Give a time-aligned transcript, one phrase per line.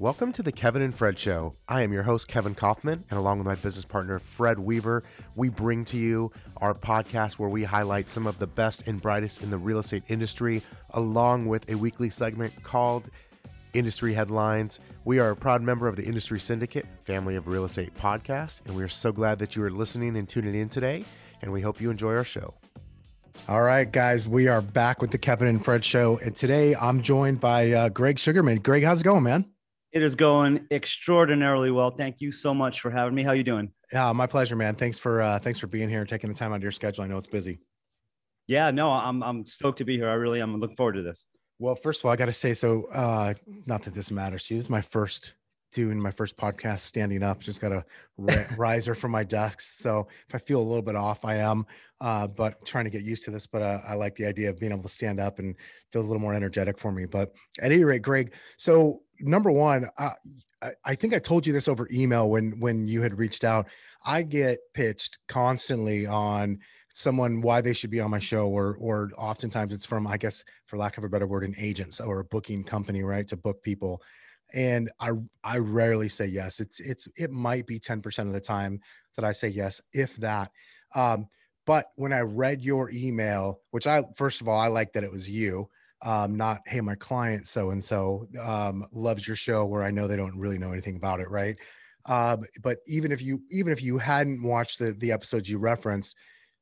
[0.00, 1.52] Welcome to the Kevin and Fred Show.
[1.68, 5.04] I am your host, Kevin Kaufman, and along with my business partner, Fred Weaver,
[5.36, 9.40] we bring to you our podcast where we highlight some of the best and brightest
[9.40, 10.62] in the real estate industry,
[10.94, 13.08] along with a weekly segment called
[13.72, 14.80] Industry Headlines.
[15.04, 18.74] We are a proud member of the Industry Syndicate, family of real estate podcasts, and
[18.74, 21.04] we are so glad that you are listening and tuning in today,
[21.40, 22.52] and we hope you enjoy our show.
[23.48, 27.00] All right, guys, we are back with the Kevin and Fred Show, and today I'm
[27.00, 28.60] joined by uh, Gregg Sugerman.
[28.60, 29.53] Gregg, how's it going, man?
[29.94, 31.92] It is going extraordinarily well.
[31.92, 33.22] Thank you so much for having me.
[33.22, 33.70] How are you doing?
[33.92, 34.74] Yeah, my pleasure, man.
[34.74, 37.04] Thanks for uh, thanks for being here and taking the time out of your schedule.
[37.04, 37.60] I know it's busy.
[38.48, 40.08] Yeah, no, I'm I'm stoked to be here.
[40.08, 41.26] I really am looking forward to this.
[41.60, 43.34] Well, first of all, I got to say, so uh,
[43.66, 44.58] not that this matters to you.
[44.58, 45.34] This is my first
[45.72, 47.38] doing my first podcast standing up.
[47.38, 47.84] Just got a
[48.56, 49.60] riser from my desk.
[49.60, 51.66] So if I feel a little bit off, I am,
[52.00, 53.46] uh, but trying to get used to this.
[53.46, 55.54] But uh, I like the idea of being able to stand up and
[55.92, 57.04] feels a little more energetic for me.
[57.04, 60.12] But at any rate, Gregg, so number one, I,
[60.84, 63.66] I think I told you this over email when when you had reached out.
[64.06, 66.58] I get pitched constantly on
[66.92, 70.44] someone why they should be on my show or or oftentimes it's from i guess
[70.66, 73.62] for lack of a better word an agent or a booking company right to book
[73.62, 74.00] people.
[74.52, 75.10] And i
[75.42, 76.60] i rarely say yes.
[76.60, 78.80] It's it's it might be 10% of the time
[79.16, 80.50] that i say yes if that.
[80.94, 81.28] Um,
[81.66, 85.10] but when i read your email which i first of all i like that it
[85.10, 85.68] was you
[86.04, 88.28] um, not hey my client so and so
[88.92, 91.56] loves your show where i know they don't really know anything about it right?
[92.06, 96.16] Um, but even if you even if you hadn't watched the the episodes you referenced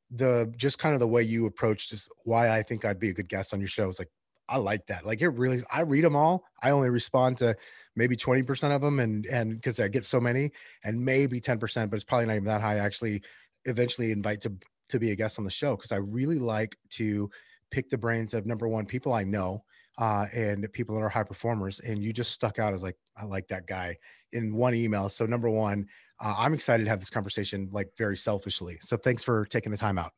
[0.09, 3.13] the just kind of the way you approached just why i think i'd be a
[3.13, 4.09] good guest on your show is like
[4.49, 5.05] i like that.
[5.05, 6.43] Like it really i read them all.
[6.61, 7.55] I only respond to
[7.95, 10.51] maybe 20% of them and and because i get so many
[10.83, 12.75] and maybe 10% but it's probably not even that high.
[12.75, 13.21] I actually
[13.65, 14.53] eventually invite to
[14.89, 17.29] to be a guest on the show because i really like to
[17.73, 19.63] pick the brains of number one people I know
[19.97, 21.79] uh, and people that are high performers.
[21.79, 23.97] And you just stuck out as like, I like that guy
[24.31, 25.09] in one email.
[25.09, 25.87] So number one,
[26.23, 28.77] uh, I'm excited to have this conversation like very selfishly.
[28.81, 30.11] So thanks for taking the time out.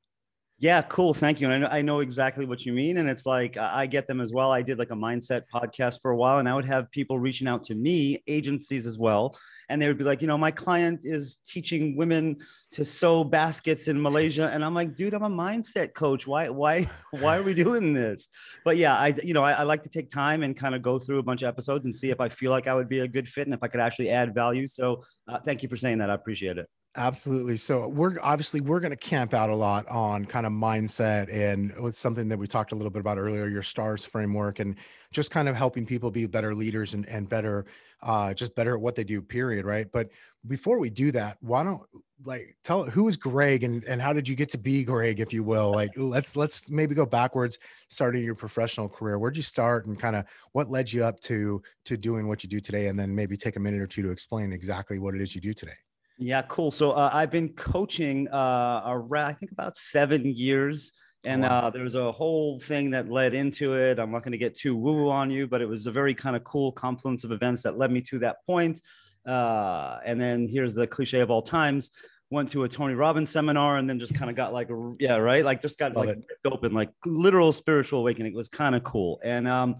[0.57, 1.13] Yeah, cool.
[1.13, 1.49] Thank you.
[1.49, 2.97] And I know, I know exactly what you mean.
[2.97, 4.51] And it's like, I get them as well.
[4.51, 7.45] I did like a mindset podcast for a while, and I would have people reaching
[7.45, 9.37] out to me, agencies as well.
[9.69, 12.37] And they would be like, you know, my client is teaching women
[12.71, 14.49] to sew baskets in Malaysia.
[14.53, 16.25] And I'm like, dude, I'm a mindset coach.
[16.25, 18.29] Why, why, why are we doing this?
[18.63, 20.99] But yeah, I, you know, I, I like to take time and kind of go
[20.99, 23.07] through a bunch of episodes and see if I feel like I would be a
[23.09, 24.67] good fit and if I could actually add value.
[24.67, 26.09] So uh, thank you for saying that.
[26.09, 26.69] I appreciate it.
[26.97, 27.57] Absolutely.
[27.57, 31.73] So we're obviously we're going to camp out a lot on kind of mindset and
[31.81, 34.77] with something that we talked a little bit about earlier, your stars framework and
[35.11, 37.65] just kind of helping people be better leaders and, and better
[38.01, 39.65] uh just better at what they do, period.
[39.65, 39.87] Right.
[39.91, 40.09] But
[40.47, 41.81] before we do that, why don't
[42.23, 45.33] like tell who is Gregg and, and how did you get to be Gregg, if
[45.33, 45.73] you will?
[45.73, 49.19] Like let's let's maybe go backwards, starting your professional career.
[49.19, 50.23] Where'd you start and kind of
[50.53, 52.87] what led you up to to doing what you do today?
[52.87, 55.41] And then maybe take a minute or two to explain exactly what it is you
[55.41, 55.73] do today.
[56.17, 56.71] Yeah, cool.
[56.71, 60.93] So uh, I've been coaching uh, around, I think about seven years.
[61.25, 63.97] And uh, there was a whole thing that led into it.
[63.97, 66.13] I'm not going to get too woo woo on you, but it was a very
[66.13, 68.79] kind of cool confluence of events that led me to that point.
[69.25, 71.89] Uh, and then here's the cliche of all times
[72.31, 75.45] went to a Tony Robbins seminar and then just kind of got like, yeah, right.
[75.45, 78.33] Like just got Love like open, like literal spiritual awakening.
[78.33, 79.19] It was kind of cool.
[79.23, 79.75] And um,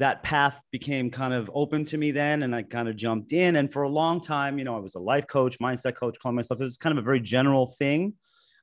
[0.00, 3.56] that path became kind of open to me then and i kind of jumped in
[3.56, 6.36] and for a long time you know i was a life coach mindset coach calling
[6.36, 8.14] myself it was kind of a very general thing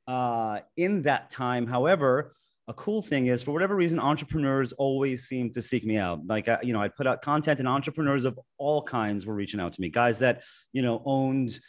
[0.07, 1.67] uh, in that time.
[1.67, 2.33] However
[2.69, 6.25] a cool thing is for whatever reason entrepreneurs always seem to seek me out.
[6.25, 9.59] Like uh, you know i put out content and entrepreneurs of all kinds were reaching
[9.59, 9.89] out to me.
[9.89, 11.59] Guys that you know owned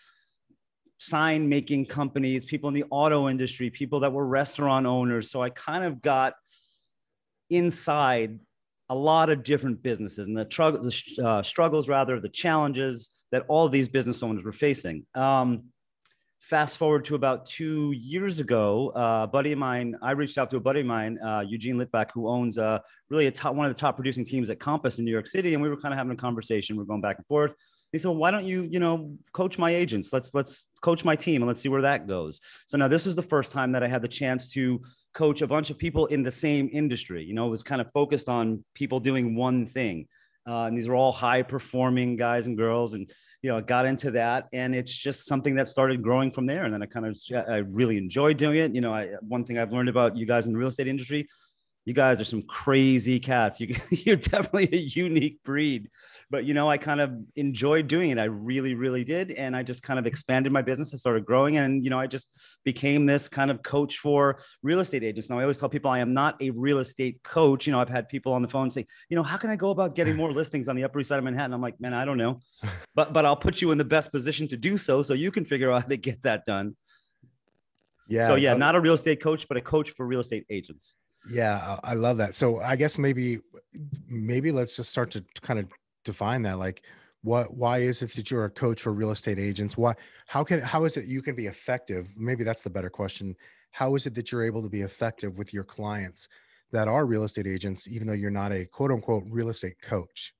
[0.98, 5.30] sign making companies people in the auto industry people that were restaurant owners.
[5.30, 6.34] So i kind of got
[7.50, 8.38] inside
[8.88, 13.44] a lot of different businesses and the, tr- the uh, struggles, rather, the challenges that
[13.48, 15.04] all these business owners were facing.
[15.14, 15.64] Um,
[16.40, 20.50] fast forward to about two years ago, uh, a buddy of mine, I reached out
[20.50, 23.74] to a buddy of mine, uh, Eugene Litvack, who owns uh, really top, one of
[23.74, 25.54] the top producing teams at Compass in New York City.
[25.54, 26.76] And we were kind of having a conversation.
[26.76, 27.54] We are going back and forth.
[27.94, 30.12] He said, well, why don't you, you know, coach my agents?
[30.12, 32.40] Let's, let's coach my team and let's see where that goes.
[32.66, 34.82] So now this was the first time that I had the chance to
[35.12, 37.22] coach a bunch of people in the same industry.
[37.22, 40.08] You know, it was kind of focused on people doing one thing.
[40.44, 42.94] Uh, and these are all high performing guys and girls.
[42.94, 43.08] And,
[43.42, 46.64] you know, I got into that and it's just something that started growing from there.
[46.64, 47.16] And then I kind of,
[47.48, 48.74] I really enjoyed doing it.
[48.74, 51.28] You know, I, one thing I've learned about you guys in the real estate industry,
[51.84, 53.60] you guys are some crazy cats.
[53.60, 55.90] You, you're definitely a unique breed.
[56.30, 58.18] But, you know, I kind of enjoyed doing it.
[58.18, 59.32] I really, really did.
[59.32, 60.94] And I just kind of expanded my business.
[60.94, 61.58] I started growing.
[61.58, 62.28] And, you know, I just
[62.64, 65.28] became this kind of coach for real estate agents.
[65.28, 67.66] Now, I always tell people I am not a real estate coach.
[67.66, 69.70] You know, I've had people on the phone say, you know, how can I go
[69.70, 71.52] about getting more listings on the Upper East Side of Manhattan?
[71.52, 72.40] I'm like, man, I don't know.
[72.96, 75.02] But, but I'll put you in the best position to do so.
[75.02, 76.76] So you can figure out how to get that done.
[78.06, 78.28] Yeah.
[78.28, 80.94] So, yeah, um, not a real estate coach, but a coach for real estate agents.
[81.28, 82.34] Yeah, I love that.
[82.34, 83.38] So I guess maybe
[84.08, 85.66] maybe let's just start to kind of
[86.04, 86.58] define that.
[86.58, 86.82] Like,
[87.22, 87.54] what?
[87.54, 89.76] Why is it that you're a coach for real estate agents?
[89.76, 89.94] Why?
[90.26, 90.60] How can?
[90.60, 92.08] How is it you can be effective?
[92.16, 93.34] Maybe that's the better question.
[93.70, 96.28] How is it that you're able to be effective with your clients
[96.72, 100.34] that are real estate agents, even though you're not a quote unquote real estate coach?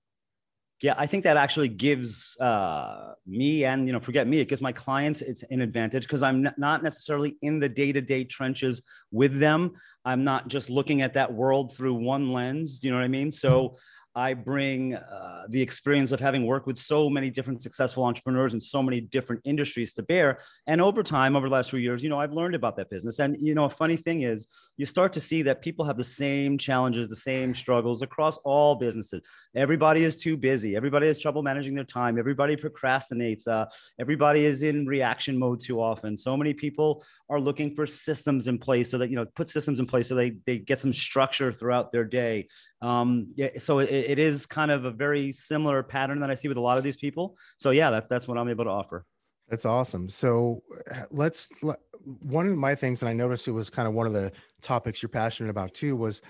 [0.84, 4.60] Yeah, I think that actually gives uh, me and you know, forget me, it gives
[4.60, 8.82] my clients it's an advantage because I'm not necessarily in the day to day trenches
[9.10, 9.72] with them.
[10.04, 12.84] I'm not just looking at that world through one lens.
[12.84, 13.30] You know what I mean?
[13.30, 13.78] So
[14.14, 18.60] I bring uh, the experience of having worked with so many different successful entrepreneurs in
[18.60, 20.38] so many different industries to bear.
[20.66, 23.18] And over time, over the last few years, you know, I've learned about that business.
[23.18, 24.46] And, you know, a funny thing is
[24.76, 28.76] you start to see that people have the same challenges, the same struggles across all
[28.76, 29.26] businesses.
[29.56, 30.76] Everybody is too busy.
[30.76, 32.18] Everybody has trouble managing their time.
[32.18, 33.48] Everybody procrastinates.
[33.48, 33.66] Uh,
[33.98, 36.16] everybody is in reaction mode too often.
[36.16, 39.80] So many people are looking for systems in place so that, you know, put systems
[39.80, 42.48] in place so they, they get some structure throughout their day.
[42.80, 46.48] Um, yeah, so it, it is kind of a very similar pattern that I see
[46.48, 47.36] with a lot of these people.
[47.56, 49.04] So yeah, that's that's what I'm able to offer.
[49.48, 50.08] That's awesome.
[50.08, 50.62] So
[51.10, 54.12] let's let, one of my things, and I noticed it was kind of one of
[54.12, 56.22] the topics you're passionate about too, was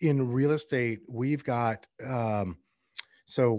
[0.00, 1.00] in real estate.
[1.08, 2.56] We've got um,
[3.26, 3.56] so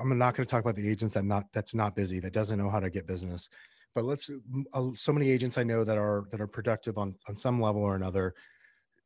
[0.00, 2.58] I'm not going to talk about the agents that not that's not busy that doesn't
[2.58, 3.50] know how to get business,
[3.94, 4.30] but let's
[4.72, 7.82] uh, so many agents I know that are that are productive on on some level
[7.82, 8.34] or another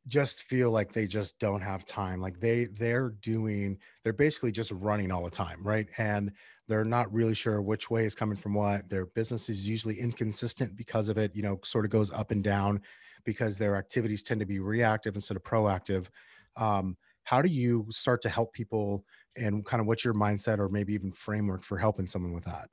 [0.07, 4.71] just feel like they just don't have time like they they're doing they're basically just
[4.71, 5.87] running all the time right?
[5.97, 6.31] And
[6.67, 10.75] they're not really sure which way is coming from what their business is usually inconsistent
[10.75, 12.81] because of it you know sort of goes up and down
[13.23, 16.07] because their activities tend to be reactive instead of proactive.
[16.55, 19.05] Um, how do you start to help people
[19.35, 22.69] and kind of what's your mindset or maybe even framework for helping someone with that?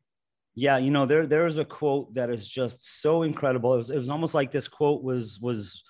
[0.54, 3.74] Yeah you know there there's a quote that is just so incredible.
[3.74, 5.84] It was, it was almost like this quote was was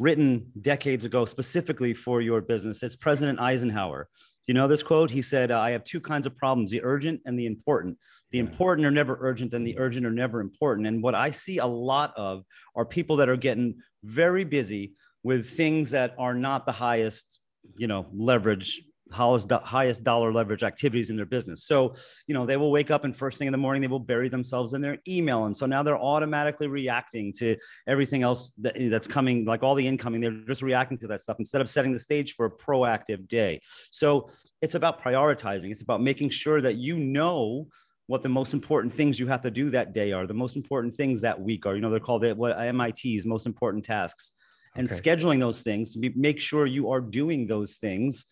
[0.00, 2.82] written decades ago specifically for your business.
[2.82, 4.08] It's President Eisenhower.
[4.46, 5.10] Do you know this quote?
[5.10, 7.98] He said, I have two kinds of problems the urgent and the important.
[8.30, 10.86] The important are never urgent, and the urgent are never important.
[10.86, 12.44] And what I see a lot of
[12.76, 14.92] are people that are getting very busy
[15.22, 17.40] with things that are not the highest,
[17.76, 21.64] you know, leverage highest, highest dollar leverage activities in their business.
[21.64, 21.94] So,
[22.26, 24.28] you know, they will wake up and first thing in the morning, they will bury
[24.28, 25.44] themselves in their email.
[25.44, 27.56] And so now they're automatically reacting to
[27.86, 31.36] everything else that, that's coming, like all the incoming, they're just reacting to that stuff
[31.38, 33.60] instead of setting the stage for a proactive day.
[33.90, 35.70] So it's about prioritizing.
[35.70, 37.68] It's about making sure that you know
[38.08, 40.94] what the most important things you have to do that day are, the most important
[40.94, 41.74] things that week are.
[41.74, 44.32] You know, they're called it what MIT's most important tasks.
[44.76, 45.00] And okay.
[45.00, 48.26] scheduling those things to be, make sure you are doing those things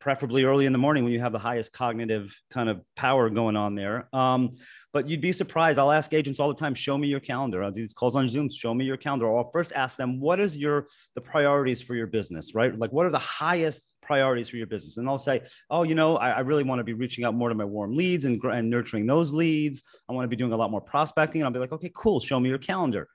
[0.00, 3.56] preferably early in the morning when you have the highest cognitive kind of power going
[3.56, 4.08] on there.
[4.14, 4.56] Um,
[4.92, 5.78] but you'd be surprised.
[5.78, 7.62] I'll ask agents all the time, show me your calendar.
[7.62, 9.26] I'll do these calls on Zoom, show me your calendar.
[9.26, 12.76] Or I'll first ask them, what is your the priorities for your business, right?
[12.76, 14.96] Like what are the highest priorities for your business?
[14.96, 17.48] And they'll say, oh, you know, I, I really want to be reaching out more
[17.48, 19.82] to my warm leads and, and nurturing those leads.
[20.08, 21.42] I want to be doing a lot more prospecting.
[21.42, 23.08] And I'll be like, okay, cool, show me your calendar.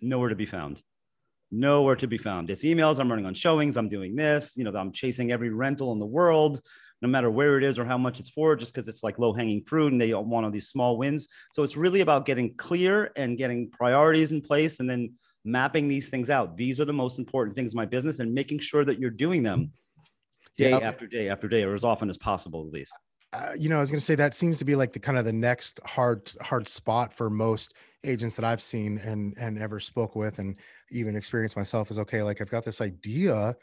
[0.00, 0.82] Nowhere to be found
[1.50, 2.50] nowhere to be found.
[2.50, 2.98] It's emails.
[2.98, 3.76] I'm running on showings.
[3.76, 4.54] I'm doing this.
[4.56, 6.60] You know, I'm chasing every rental in the world,
[7.00, 9.32] no matter where it is or how much it's for, just because it's like low
[9.32, 11.28] hanging fruit and they want all these small wins.
[11.52, 16.08] So it's really about getting clear and getting priorities in place and then mapping these
[16.08, 16.56] things out.
[16.56, 19.42] These are the most important things in my business and making sure that you're doing
[19.42, 19.72] them
[20.56, 20.78] day yeah.
[20.78, 22.92] after day after day or as often as possible, at least.
[23.32, 25.18] Uh, you know, I was going to say that seems to be like the kind
[25.18, 29.80] of the next hard hard spot for most agents that I've seen and and ever
[29.80, 30.58] spoke with and
[30.90, 32.22] even experience myself is okay.
[32.22, 33.56] Like I've got this idea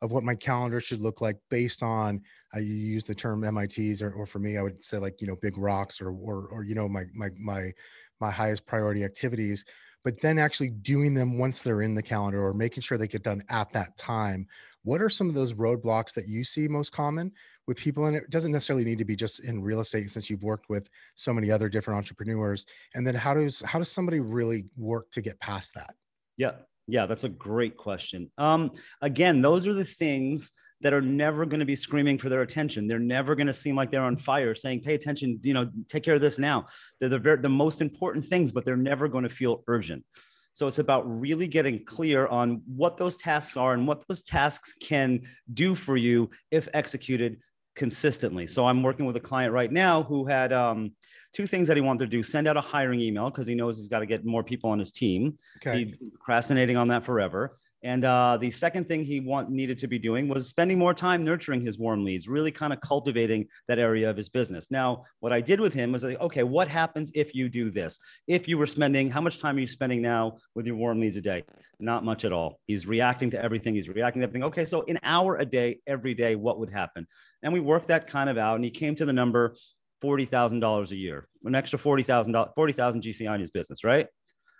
[0.00, 2.22] of what my calendar should look like based on
[2.54, 5.36] I use the term MITs or, or for me I would say like you know
[5.42, 7.72] big rocks or or or you know my my my
[8.20, 9.64] my highest priority activities
[10.04, 13.22] but then actually doing them once they're in the calendar or making sure they get
[13.22, 14.46] done at that time.
[14.84, 17.32] What are some of those roadblocks that you see most common
[17.66, 18.06] with people?
[18.06, 20.88] And it doesn't necessarily need to be just in real estate since you've worked with
[21.16, 22.64] so many other different entrepreneurs.
[22.94, 25.94] And then how does how does somebody really work to get past that
[26.38, 26.52] yeah
[26.86, 28.70] yeah that's a great question um
[29.02, 32.86] again those are the things that are never going to be screaming for their attention.
[32.86, 36.04] They're never going to seem like they're on fire saying, pay attention, you know, take
[36.04, 36.66] care of this now.
[37.00, 40.04] They're the, very, the most important things, but they're never going to feel urgent.
[40.52, 44.74] So it's about really getting clear on what those tasks are and what those tasks
[44.80, 47.38] can do for you if executed
[47.76, 48.48] consistently.
[48.48, 50.92] So I'm working with a client right now who had um,
[51.32, 53.78] two things that he wanted to do: send out a hiring email because he knows
[53.78, 55.34] he's got to get more people on his team.
[55.58, 55.84] Okay.
[55.84, 57.58] He's procrastinating on that forever.
[57.82, 61.24] And uh, the second thing he want needed to be doing was spending more time
[61.24, 64.68] nurturing his warm leads, really kind of cultivating that area of his business.
[64.70, 68.00] Now, what I did with him was like, okay, what happens if you do this?
[68.26, 71.16] If you were spending, how much time are you spending now with your warm leads
[71.16, 71.44] a day?
[71.78, 72.58] Not much at all.
[72.66, 73.76] He's reacting to everything.
[73.76, 74.44] He's reacting to everything.
[74.44, 77.06] Okay, so an hour a day, every day, what would happen?
[77.44, 79.54] And we worked that kind of out, and he came to the number
[80.00, 83.50] forty thousand dollars a year, an extra forty thousand dollars, forty thousand GC on his
[83.50, 84.06] business, right?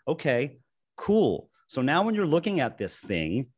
[0.07, 0.59] Okay,
[0.97, 1.51] cool.
[1.67, 3.49] So now when you're looking at this thing,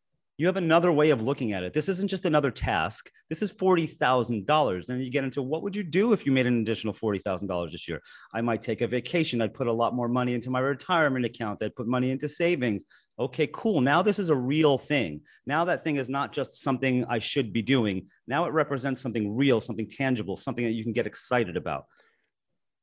[0.41, 1.75] you have another way of looking at it.
[1.75, 3.11] This isn't just another task.
[3.29, 4.89] This is $40,000.
[4.89, 7.87] And you get into what would you do if you made an additional $40,000 this
[7.87, 8.01] year?
[8.33, 9.43] I might take a vacation.
[9.43, 11.63] I'd put a lot more money into my retirement account.
[11.63, 12.87] I'd put money into savings.
[13.19, 13.83] Okay, cool.
[13.83, 15.21] Now this is a real thing.
[15.45, 18.07] Now that thing is not just something I should be doing.
[18.27, 21.85] Now it represents something real, something tangible, something that you can get excited about.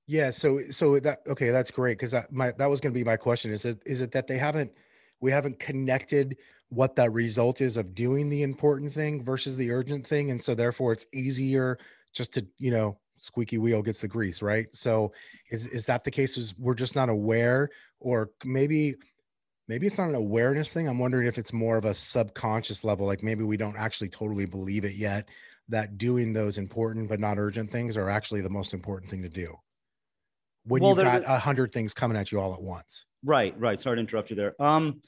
[0.06, 0.30] Yeah.
[0.30, 1.98] So, so that, okay, that's great.
[1.98, 3.52] Cause that, my, that was going to be my question.
[3.52, 4.72] Is it, is it that they haven't,
[5.20, 6.38] we haven't connected
[6.70, 10.54] what that result is of doing the important thing versus the urgent thing and so
[10.54, 11.78] therefore it's easier
[12.14, 14.68] just to you know squeaky wheel gets the grease right?
[14.74, 15.12] So
[15.52, 16.38] is is that the case?
[16.38, 17.70] Is we're just not aware
[18.00, 18.96] or maybe
[19.68, 20.88] maybe it's not an awareness thing.
[20.88, 24.46] I'm wondering if it's more of a subconscious level like maybe we don't actually totally
[24.46, 25.30] believe it yet
[25.70, 29.30] that doing those important but not urgent things are actually the most important thing to
[29.30, 29.56] do.
[30.66, 33.06] When well, you've got a hundred things coming at you all at once.
[33.24, 33.80] Right right.
[33.80, 34.62] Sorry to interrupt you there.
[34.62, 35.02] Um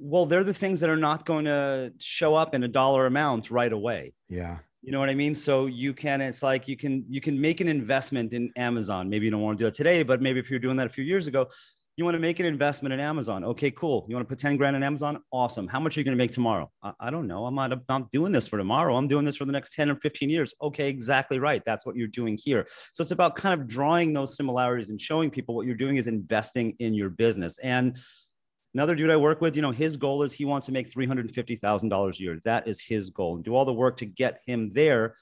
[0.00, 3.50] well, they're the things that are not going to show up in a dollar amount
[3.50, 4.14] right away.
[4.28, 4.58] Yeah.
[4.82, 5.34] You know what I mean?
[5.34, 9.08] So you can, it's like you can, you can make an investment in Amazon.
[9.08, 10.90] Maybe you don't want to do it today, but maybe if you're doing that a
[10.90, 11.48] few years ago,
[11.96, 13.44] you want to make an investment in Amazon.
[13.44, 14.06] Okay, cool.
[14.08, 15.22] You want to put 10 grand in Amazon?
[15.30, 15.68] Awesome.
[15.68, 16.70] How much are you going to make tomorrow?
[16.82, 17.44] I, I don't know.
[17.44, 18.96] I'm not, I'm not doing this for tomorrow.
[18.96, 20.54] I'm doing this for the next 10 or 15 years.
[20.62, 21.62] Okay, exactly right.
[21.66, 22.66] That's what you're doing here.
[22.92, 26.06] So it's about kind of drawing those similarities and showing people what you're doing is
[26.06, 27.58] investing in your business.
[27.62, 27.98] And
[28.74, 32.18] Another dude I work with, you know, his goal is he wants to make $350,000
[32.18, 32.40] a year.
[32.44, 35.16] That is his goal do all the work to get him there.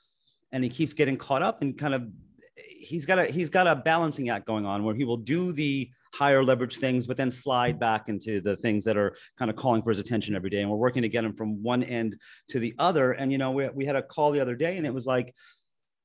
[0.53, 2.09] And he keeps getting caught up and kind of,
[2.57, 5.91] he's got a, he's got a balancing act going on where he will do the
[6.13, 9.83] higher leverage things, but then slide back into the things that are kind of calling
[9.83, 10.61] for his attention every day.
[10.61, 12.17] And we're working to get him from one end
[12.49, 13.13] to the other.
[13.13, 15.35] And, you know, we, we had a call the other day and it was like,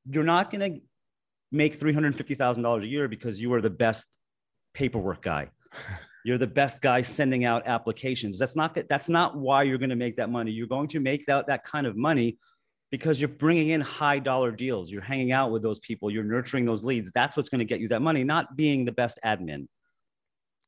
[0.09, 0.81] you're not going to
[1.51, 4.05] make $350,000 a year because you are the best
[4.73, 5.49] paperwork guy.
[6.25, 8.39] you're the best guy sending out applications.
[8.39, 10.51] That's not that's not why you're going to make that money.
[10.51, 12.39] You're going to make that, that kind of money
[12.89, 14.89] because you're bringing in high dollar deals.
[14.89, 16.09] You're hanging out with those people.
[16.09, 17.11] You're nurturing those leads.
[17.11, 19.67] That's what's going to get you that money not being the best admin.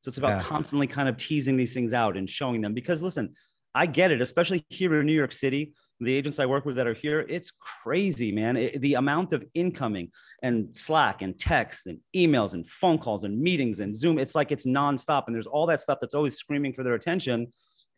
[0.02, 0.42] So it's about yeah.
[0.42, 3.34] constantly kind of teasing these things out and showing them because listen
[3.74, 5.74] I get it, especially here in New York City.
[6.00, 8.56] The agents I work with that are here, it's crazy, man.
[8.56, 10.10] It, the amount of incoming
[10.42, 14.52] and Slack and text and emails and phone calls and meetings and Zoom, it's like
[14.52, 15.24] it's nonstop.
[15.26, 17.52] And there's all that stuff that's always screaming for their attention.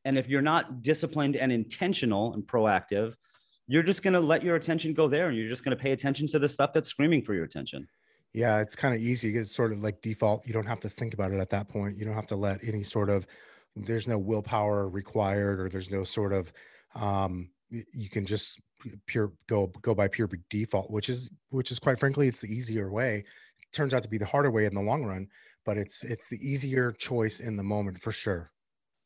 [0.07, 3.15] And if you're not disciplined and intentional and proactive,
[3.67, 5.93] you're just going to let your attention go there and you're just going to pay
[5.93, 7.87] attention to the stuff that's screaming for your attention.
[8.33, 9.37] Yeah, it's kind of easy.
[9.37, 10.47] It's sort of like default.
[10.47, 11.99] You don't have to think about it at that point.
[11.99, 13.27] You don't have to let any sort of
[13.77, 16.53] there's no willpower required or there's no sort of
[16.95, 18.61] um, you can just
[19.07, 22.91] pure go go by pure default which is which is quite frankly it's the easier
[22.91, 23.25] way.
[23.61, 25.29] It turns out to be the harder way in the long run
[25.65, 28.51] but it's it's the easier choice in the moment for sure.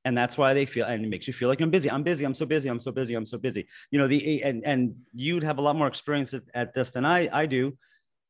[0.07, 1.91] And that's why they feel and it makes you feel like i'm busy.
[1.91, 2.25] I'm busy.
[2.25, 2.69] I'm so busy.
[2.69, 3.15] I'm so busy.
[3.15, 3.67] I'm so busy.
[3.91, 7.05] You know the and and you'd have a lot more experience at, at this than
[7.05, 7.77] i i do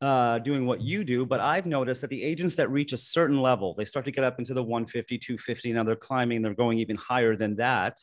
[0.00, 3.40] uh, doing what you do, but I've noticed that the agents that reach a certain
[3.40, 5.72] level, they start to get up into the 150, 250.
[5.72, 7.98] Now they're climbing, they're going even higher than that.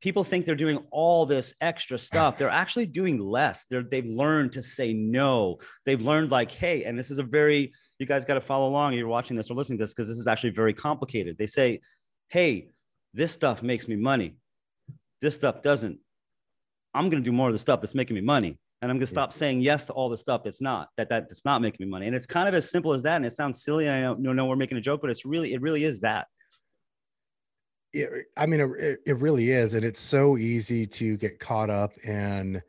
[0.00, 2.38] People think they're doing all this extra stuff.
[2.38, 3.64] They're actually doing less.
[3.66, 5.58] They're, they've learned to say no.
[5.84, 8.94] They've learned, like, hey, and this is a very, you guys got to follow along.
[8.94, 11.36] You're watching this or listening to this because this is actually very complicated.
[11.38, 11.80] They say,
[12.28, 12.68] hey,
[13.14, 14.36] this stuff makes me money.
[15.20, 15.98] This stuff doesn't.
[16.94, 19.06] I'm going to do more of the stuff that's making me money and I'm gonna
[19.06, 19.36] stop yeah.
[19.36, 22.06] saying yes to all the stuff that's not that that that's not making me money.
[22.06, 23.16] And it's kind of as simple as that.
[23.16, 25.52] And it sounds silly, and I don't know we're making a joke, but it's really
[25.52, 26.28] it really is that.
[27.92, 31.96] It, I mean, it, it really is, and it's so easy to get caught up
[31.98, 32.62] in,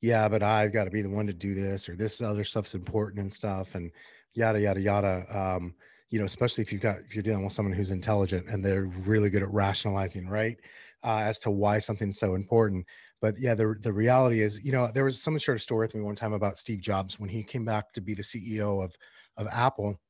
[0.00, 2.74] yeah, but I've got to be the one to do this, or this other stuff's
[2.74, 3.90] important and stuff, and
[4.34, 5.26] yada yada yada.
[5.30, 5.74] Um,
[6.10, 8.84] you know, especially if you've got if you're dealing with someone who's intelligent and they're
[8.84, 10.56] really good at rationalizing, right,
[11.04, 12.86] uh, as to why something's so important
[13.20, 15.94] but yeah, the the reality is, you know, there was someone shared a story with
[15.94, 18.94] me one time about Steve Jobs when he came back to be the CEO of
[19.36, 20.00] of Apple.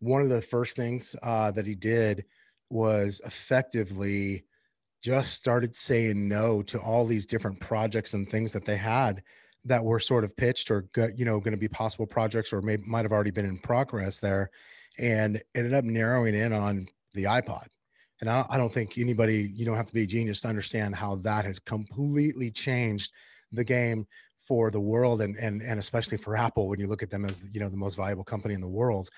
[0.00, 2.24] One of the first things uh, that he did
[2.70, 4.44] was effectively
[5.02, 9.22] just started saying no to all these different projects and things that they had
[9.66, 12.76] that were sort of pitched or you know going to be possible projects or may
[12.78, 14.50] might have already been in progress there
[14.98, 17.66] and ended up narrowing in on the iPod.
[18.20, 20.94] And I, I don't think anybody, you don't have to be a genius to understand
[20.94, 23.12] how that has completely changed
[23.52, 24.06] the game
[24.46, 27.42] for the world and and and especially for Apple when you look at them as
[27.52, 29.08] you know the most valuable company in the world.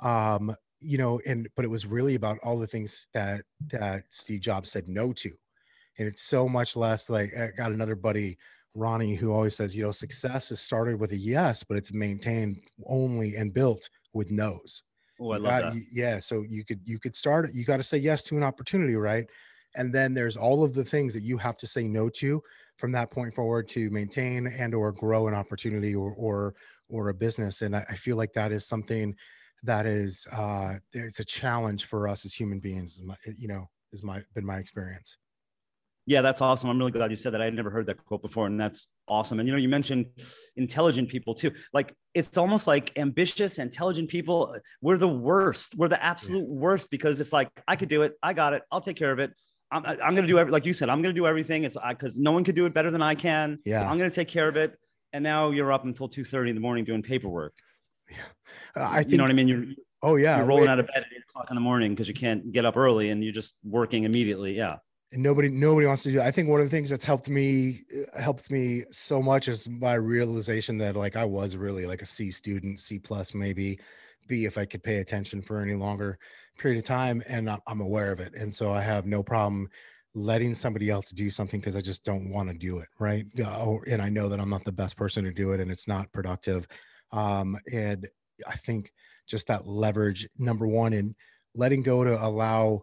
[0.00, 3.42] Um, you know, and but it was really about all the things that
[3.72, 5.30] that Steve Jobs said no to.
[5.98, 8.38] And it's so much less like I got another buddy,
[8.74, 12.60] Ronnie, who always says, you know, success is started with a yes, but it's maintained
[12.86, 14.82] only and built with no's.
[15.20, 15.82] Oh, I You love got- that.
[15.92, 16.18] Yeah.
[16.20, 19.26] So you could you could start you got to say yes to an opportunity, right?
[19.76, 22.42] And then there's all of the things that you have to say no to
[22.76, 26.54] from that point forward to maintain and or grow an opportunity or or
[26.88, 27.62] or a business.
[27.62, 29.14] And I, I feel like that is something
[29.64, 33.02] that is uh it's a challenge for us as human beings,
[33.38, 35.16] you know, is my been my experience.
[36.06, 36.70] Yeah, that's awesome.
[36.70, 37.42] I'm really glad you said that.
[37.42, 39.40] I had never heard that quote before, and that's awesome.
[39.40, 40.06] And you know, you mentioned
[40.56, 41.50] intelligent people too.
[41.74, 44.56] Like it's almost like ambitious, intelligent people.
[44.80, 45.74] We're the worst.
[45.76, 48.14] We're the absolute worst because it's like I could do it.
[48.22, 48.62] I got it.
[48.72, 49.32] I'll take care of it.
[49.70, 50.88] I'm, I'm gonna do every like you said.
[50.88, 51.64] I'm gonna do everything.
[51.64, 53.58] It's because no one could do it better than I can.
[53.66, 53.82] Yeah.
[53.82, 54.78] I'm gonna take care of it.
[55.12, 57.52] And now you're up until two thirty in the morning doing paperwork.
[58.76, 59.48] Uh, I think you know what I mean?
[59.48, 59.64] You're,
[60.02, 62.06] oh yeah, you're rolling wait, out of bed at eight o'clock in the morning because
[62.08, 64.56] you can't get up early, and you're just working immediately.
[64.56, 64.76] Yeah.
[65.12, 67.82] and nobody nobody wants to do i think one of the things that's helped me
[68.14, 72.06] uh, helped me so much is my realization that like i was really like a
[72.06, 73.80] c student c plus maybe
[74.28, 76.18] b if i could pay attention for any longer
[76.58, 79.68] period of time and i'm I'm aware of it and so i have no problem
[80.14, 83.76] letting somebody else do something because i just don't want to do it right Uh,
[83.86, 86.12] and i know that i'm not the best person to do it and it's not
[86.12, 86.66] productive
[87.12, 88.08] um, and
[88.46, 88.92] i think
[89.26, 91.14] just that leverage number one in
[91.54, 92.82] letting go to allow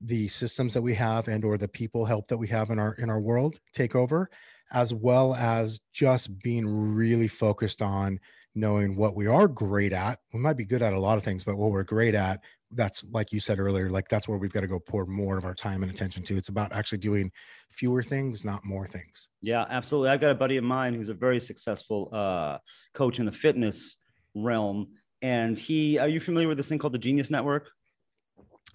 [0.00, 2.94] the systems that we have and or the people help that we have in our
[2.94, 4.28] in our world take over
[4.72, 8.18] as well as just being really focused on
[8.54, 10.20] knowing what we are great at.
[10.32, 12.40] We might be good at a lot of things but what we're great at
[12.74, 15.44] that's like you said earlier like that's where we've got to go pour more of
[15.44, 17.30] our time and attention to it's about actually doing
[17.70, 20.10] fewer things not more things Yeah, absolutely.
[20.10, 22.58] I've got a buddy of mine who's a very successful uh,
[22.92, 23.96] coach in the fitness
[24.34, 24.88] realm.
[25.22, 27.70] And he, are you familiar with this thing called the Genius Network?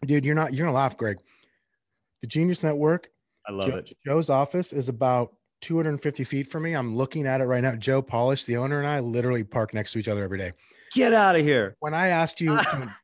[0.06, 1.18] dude you're not you're gonna laugh gregg
[2.22, 3.10] the genius network
[3.48, 3.92] I love Joe- it.
[4.06, 6.74] Joe's office is about 250 feet from me.
[6.74, 7.76] I'm looking at it right now.
[7.76, 10.52] Joe Polish, the owner, and I literally park next to each other every day.
[10.94, 11.76] Get out of here.
[11.80, 12.96] When I asked you, to-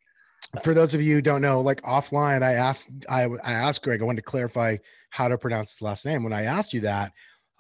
[0.63, 4.01] for those of you who don't know, like offline, I asked I, I asked Gregg.
[4.01, 4.77] I wanted to clarify
[5.09, 6.23] how to pronounce his last name.
[6.23, 7.11] When I asked you that,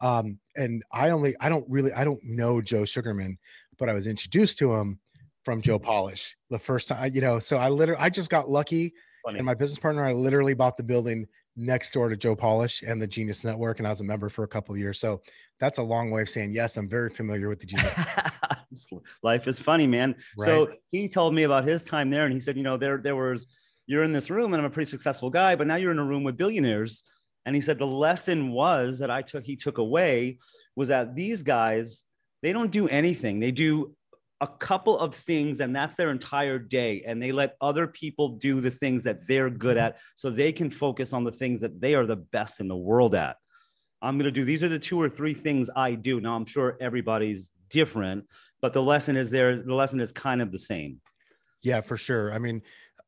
[0.01, 3.37] um, and I only I don't really I don't know Joe Sugarman,
[3.77, 4.99] but I was introduced to him
[5.43, 7.13] from Joe Polish the first time.
[7.13, 8.93] You know, so I literally I just got lucky
[9.25, 9.39] Funny.
[9.39, 13.01] and my business partner, I literally bought the building next door to Joe Polish and
[13.01, 14.99] the Genius Network, and I was a member for a couple of years.
[14.99, 15.21] So
[15.59, 16.77] that's a long way of saying yes.
[16.77, 17.93] I'm very familiar with the Genius.
[19.23, 20.15] Life is funny, man.
[20.37, 20.45] Right.
[20.45, 23.15] So he told me about his time there, and he said, you know, there there
[23.15, 23.47] was
[23.87, 26.05] you're in this room, and I'm a pretty successful guy, but now you're in a
[26.05, 27.03] room with billionaires.
[27.45, 30.39] And he said the lesson was that I took he took away
[30.75, 32.03] was that these guys
[32.41, 33.39] they don't do anything.
[33.39, 33.95] They do
[34.41, 38.59] a couple of things and that's their entire day and they let other people do
[38.59, 41.95] the things that they're good at so they can focus on the things that they
[41.95, 43.37] are the best in the world at
[44.01, 46.45] i'm going to do these are the two or three things i do now i'm
[46.45, 48.25] sure everybody's different
[48.61, 50.99] but the lesson is there the lesson is kind of the same
[51.65, 52.31] yeah, for sure.
[52.31, 52.61] I mean,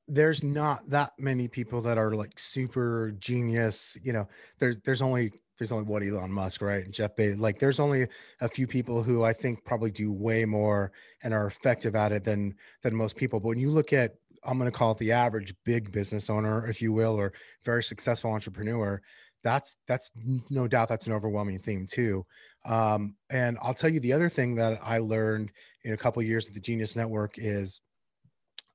[0.08, 3.96] there's not that many people that are like super genius.
[4.02, 4.28] You know,
[4.58, 6.84] there's there's only there's only what Elon Musk, right?
[6.84, 7.40] And Jeff Bezos.
[7.40, 8.08] Like, there's only
[8.42, 12.24] a few people who I think probably do way more and are effective at it
[12.24, 13.40] than than most people.
[13.40, 16.68] But when you look at I'm going to call it the average big business owner,
[16.68, 19.00] if you will, or very successful entrepreneur.
[19.44, 20.12] That's that's
[20.50, 22.26] no doubt that's an overwhelming theme too.
[22.68, 25.52] Um, and I'll tell you the other thing that I learned
[25.84, 27.82] in a couple years at the Genius Network is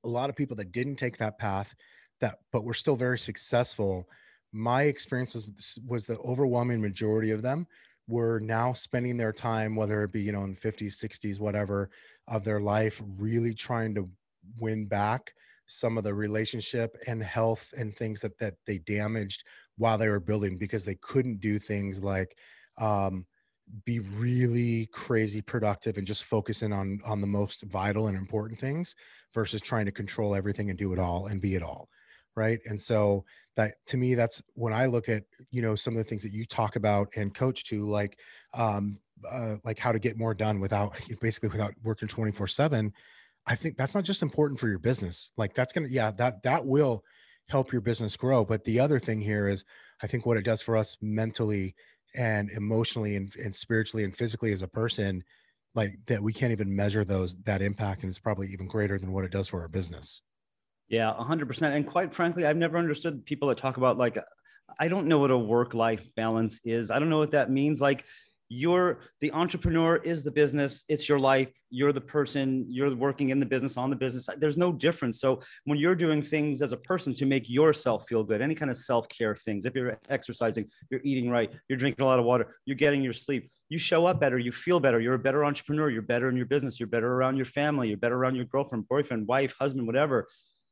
[0.03, 1.75] a lot of people that didn't take that path
[2.19, 4.07] that but were still very successful
[4.53, 7.67] my experience was, was the overwhelming majority of them
[8.07, 11.89] were now spending their time whether it be you know in the 50s 60s whatever
[12.27, 14.09] of their life really trying to
[14.59, 15.33] win back
[15.67, 19.43] some of the relationship and health and things that that they damaged
[19.77, 22.35] while they were building because they couldn't do things like
[22.79, 23.25] um,
[23.85, 28.59] be really crazy productive and just focus in on on the most vital and important
[28.59, 28.95] things
[29.33, 31.87] versus trying to control everything and do it all and be it all
[32.35, 33.23] right and so
[33.55, 36.33] that to me that's when i look at you know some of the things that
[36.33, 38.19] you talk about and coach to like
[38.53, 38.97] um
[39.31, 42.91] uh, like how to get more done without basically without working 24 7
[43.47, 46.65] i think that's not just important for your business like that's gonna yeah that that
[46.65, 47.03] will
[47.49, 48.45] help your business grow.
[48.45, 49.65] But the other thing here is,
[50.01, 51.75] I think what it does for us mentally
[52.15, 55.23] and emotionally and, and spiritually and physically as a person,
[55.75, 59.11] like that we can't even measure those that impact, and it's probably even greater than
[59.11, 60.21] what it does for our business.
[60.89, 61.75] Yeah, 100%.
[61.75, 64.17] And quite frankly, I've never understood people that talk about like,
[64.79, 66.91] I don't know what a work life balance is.
[66.91, 67.81] I don't know what that means.
[67.81, 68.05] Like,
[68.49, 70.83] you're the entrepreneur is the business.
[70.87, 71.49] It's your life.
[71.69, 72.65] You're the person.
[72.69, 74.27] You're working in the business on the business.
[74.37, 75.19] There's no difference.
[75.19, 78.69] So when you're doing things as a person to make yourself feel good any kind
[78.69, 82.55] of self-care things if you're exercising you're eating right you're drinking a lot of water
[82.65, 84.99] you're getting your sleep you show up better you feel better.
[84.99, 85.89] You're a better entrepreneur.
[85.89, 86.79] You're better in your business.
[86.79, 87.87] You're better around your family.
[87.87, 90.27] You're better around your girlfriend boyfriend wife husband whatever.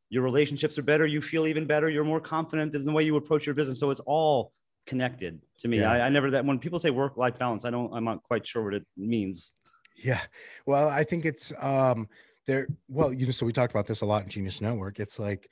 [0.10, 1.06] Your relationships are better.
[1.06, 1.90] You feel even better.
[1.90, 3.80] You're more confident in the way you approach your business.
[3.80, 4.52] So it's all
[4.92, 5.80] connected to me.
[5.80, 5.90] Yeah.
[5.90, 8.46] I, I never that when people say work life balance, I don't I'm not quite
[8.46, 9.54] sure what it means.
[9.96, 10.20] Yeah.
[10.66, 12.10] Well, I think it's um
[12.46, 15.00] there well, you know, so we talked about this a lot in Genius Network.
[15.00, 15.50] It's like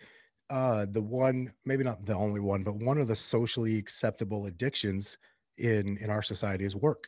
[0.49, 5.17] uh the one maybe not the only one, but one of the socially acceptable addictions
[5.57, 7.07] in in our society is work.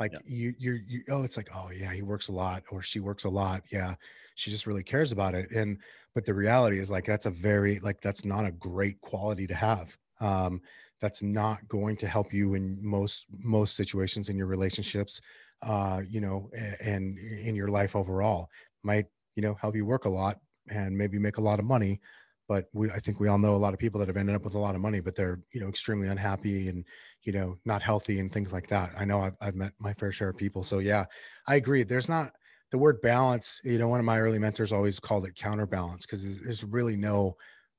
[0.00, 0.18] Like yeah.
[0.26, 3.22] you you're you oh it's like oh yeah, he works a lot or she works
[3.22, 3.62] a lot.
[3.70, 3.94] Yeah.
[4.34, 5.52] She just really cares about it.
[5.52, 5.78] And
[6.12, 9.54] but the reality is like that's a very like that's not a great quality to
[9.54, 9.96] have.
[10.20, 10.60] Um
[11.00, 15.20] that's not going to help you in most most situations in your relationships
[15.62, 18.48] uh you know and in your life overall.
[18.82, 19.06] Might
[19.36, 20.38] you know help you work a lot
[20.70, 22.00] and maybe make a lot of money
[22.48, 24.42] but we i think we all know a lot of people that have ended up
[24.42, 26.84] with a lot of money but they're you know extremely unhappy and
[27.22, 28.90] you know not healthy and things like that.
[28.96, 31.04] I know i've, I've met my fair share of people so yeah
[31.46, 31.82] i agree.
[31.84, 32.32] There's not
[32.70, 36.22] the word balance you know one of my early mentors always called it counterbalance because
[36.24, 37.36] there's, there's really no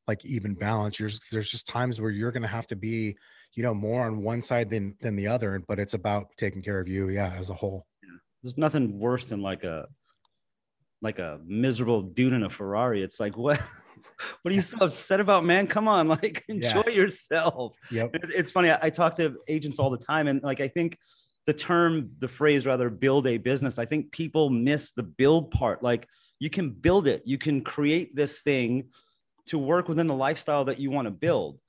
[0.09, 0.99] like even balance.
[0.99, 3.15] You're, there's just times where you're going to have to be,
[3.53, 5.61] you know, more on one side than than the other.
[5.67, 7.85] But it's about taking care of you, yeah, as a whole.
[8.41, 9.87] There's nothing worse than like a
[11.01, 13.03] like a miserable dude in a Ferrari.
[13.03, 13.61] It's like what
[14.41, 15.67] what are you so upset about, man?
[15.67, 16.93] Come on, like enjoy yeah.
[16.93, 17.77] yourself.
[17.91, 18.09] Yep.
[18.35, 18.71] It's funny.
[18.71, 20.97] I, I talk to agents all the time, and like I think
[21.45, 23.77] the term, the phrase rather, build a business.
[23.77, 25.83] I think people miss the build part.
[25.83, 26.07] Like
[26.39, 28.89] you can build it, you can create this thing
[29.49, 31.59] to work within the lifestyle that you want to build.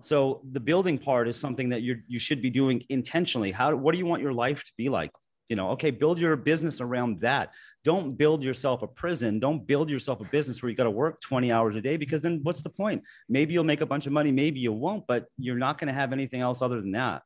[0.00, 3.52] So the building part is something that you you should be doing intentionally.
[3.52, 5.10] How what do you want your life to be like?
[5.48, 7.54] You know, okay, build your business around that.
[7.82, 9.40] Don't build yourself a prison.
[9.40, 12.20] Don't build yourself a business where you got to work 20 hours a day because
[12.20, 13.02] then what's the point?
[13.30, 15.94] Maybe you'll make a bunch of money, maybe you won't, but you're not going to
[15.94, 17.22] have anything else other than that.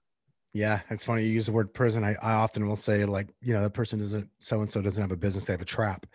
[0.52, 2.04] Yeah, it's funny you use the word prison.
[2.04, 5.02] I, I often will say like, you know, the person doesn't so and so doesn't
[5.02, 6.06] have a business, they have a trap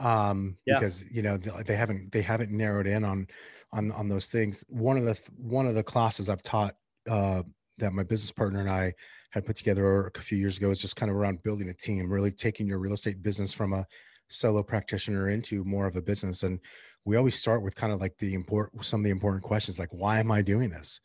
[0.00, 0.74] um yeah.
[0.74, 3.26] because you know they haven't they haven't narrowed in on
[3.72, 4.64] on on those things.
[4.68, 6.74] One of the one of the classes i've taught
[7.08, 7.42] uh
[7.78, 8.94] that my business partner and i
[9.30, 12.08] had put together a few years ago is just kind of around building a team
[12.08, 13.84] really taking your real estate business from a
[14.28, 16.42] solo practitioner into more of a business.
[16.42, 16.60] And
[17.04, 19.92] we always start with kind of like the important some of the important questions like
[19.92, 21.00] why am i doing this?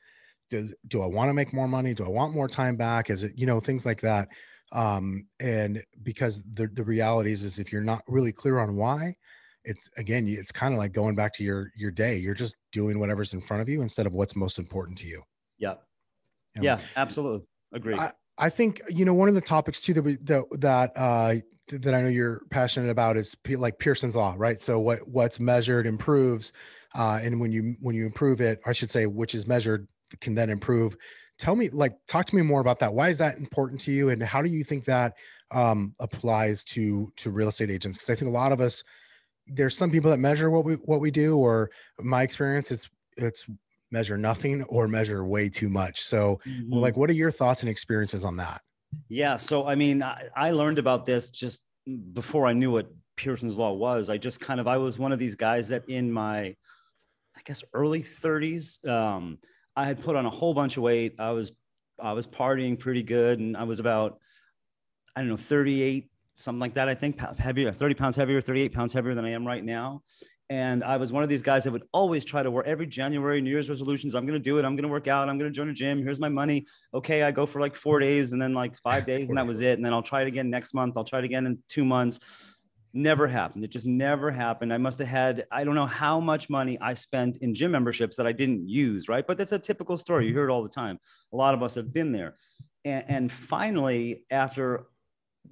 [0.50, 1.94] Does do i want to make more money?
[1.94, 3.10] Do i want more time back?
[3.10, 4.30] Is it you know things like that
[4.72, 9.16] um, and because the, the reality is, is if you're not really clear on why
[9.66, 12.18] it's again it's kind of like going back to your your day.
[12.18, 15.22] You're just doing whatever's in front of you instead of what's most important to you.
[15.58, 15.76] Yeah.
[16.56, 16.64] Know?
[16.64, 17.46] yeah absolutely.
[17.74, 20.92] Agree I, I think you know one of the topics too that we that that
[20.96, 21.36] uh
[21.72, 24.60] that I know you're passionate about is like Pearson's law, right?
[24.60, 26.52] So what what's measured improves,
[26.96, 29.88] uh, and when you when you improve it, I should say, which is measured
[30.22, 30.98] can then improve
[31.40, 32.94] tell me like talk to me more about that.
[32.94, 35.16] Why is that important to you and how do you think that
[35.52, 37.98] um, applies to to real estate agents?
[37.98, 38.84] Because i think a lot of us
[39.48, 43.46] there's some people that measure what we what we do or my experience it's it's
[43.92, 46.02] measure nothing or measure way too much.
[46.04, 46.72] So mm-hmm.
[46.74, 48.62] like what are your thoughts and experiences on that?
[49.08, 51.62] Yeah so i mean I, I learned about this just
[52.14, 54.10] before i knew what pearson's law was.
[54.10, 56.40] I just kind of i was one of these guys that in my
[57.38, 59.40] i guess early 30s um,
[59.80, 61.16] I had put on a whole bunch of weight.
[61.20, 61.54] I was
[61.98, 64.20] I was partying pretty good, and I was about
[65.16, 66.90] I don't know 38 something like that.
[66.90, 70.04] I think heavier, 30 pounds heavier, 38 pounds heavier than I am right now.
[70.50, 73.40] And I was one of these guys that would always try to work every January,
[73.40, 74.16] New Year's resolutions.
[74.16, 74.66] I'm going to do it.
[74.66, 75.30] I'm going to work out.
[75.30, 76.02] I'm going to join a gym.
[76.02, 76.66] Here's my money.
[76.94, 77.24] Okay.
[77.24, 79.78] I go for like four days and then like five days and that was it.
[79.78, 80.96] And then I'll try it again next month.
[80.98, 82.20] I'll try it again in two months
[83.00, 83.64] never happened.
[83.64, 84.74] It just never happened.
[84.74, 88.18] I must have had, I don't know how much money I spent in gym memberships
[88.18, 89.26] that I didn't use, right?
[89.26, 90.26] But that's a typical story.
[90.26, 90.40] You mm-hmm.
[90.40, 91.00] hear it all the time.
[91.34, 92.36] A lot of us have been there.
[92.86, 94.86] And, and finally, after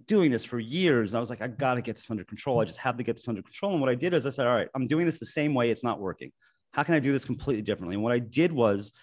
[0.06, 2.60] doing this for years, I was like, I got to get this under control.
[2.60, 3.72] I just have to get this under control.
[3.72, 5.72] And what I did is I said, all right, I'm doing this the same way.
[5.72, 6.32] It's not working.
[6.72, 7.96] How can I do this completely differently?
[7.96, 8.94] And what I did was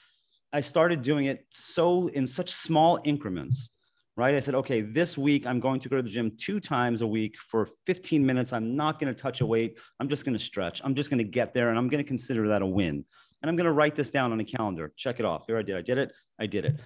[0.53, 3.71] I started doing it so in such small increments
[4.17, 4.35] right?
[4.35, 7.07] I said, okay, this week I'm going to go to the gym two times a
[7.07, 8.53] week for 15 minutes.
[8.53, 9.79] I'm not going to touch a weight.
[9.99, 10.81] I'm just going to stretch.
[10.85, 13.05] I'm just going to get there and I'm going to consider that a win.
[13.43, 14.93] and I'm going to write this down on a calendar.
[14.97, 15.45] Check it off.
[15.47, 15.77] Here I did.
[15.77, 16.13] I did it.
[16.39, 16.81] I did it.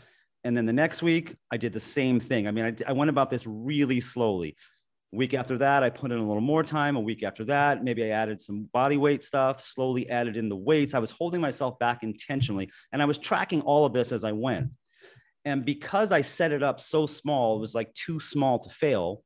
[0.45, 2.47] And then the next week, I did the same thing.
[2.49, 4.57] I mean, I, I went about this really slowly.
[5.11, 6.97] Week after that, I put in a little more time.
[6.97, 10.57] A week after that, maybe I added some body weight stuff, slowly added in the
[10.57, 10.95] weights.
[10.95, 14.33] I was holding myself back intentionally, and I was tracking all of this as I
[14.33, 14.71] went.
[15.49, 19.25] And because I set it up so small, it was like too small to fail.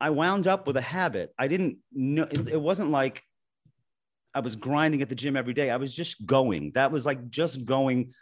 [0.00, 1.34] I wound up with a habit.
[1.38, 3.22] I didn't know it, wasn't like
[4.34, 5.68] I was grinding at the gym every day.
[5.68, 6.72] I was just going.
[6.74, 8.14] That was like just going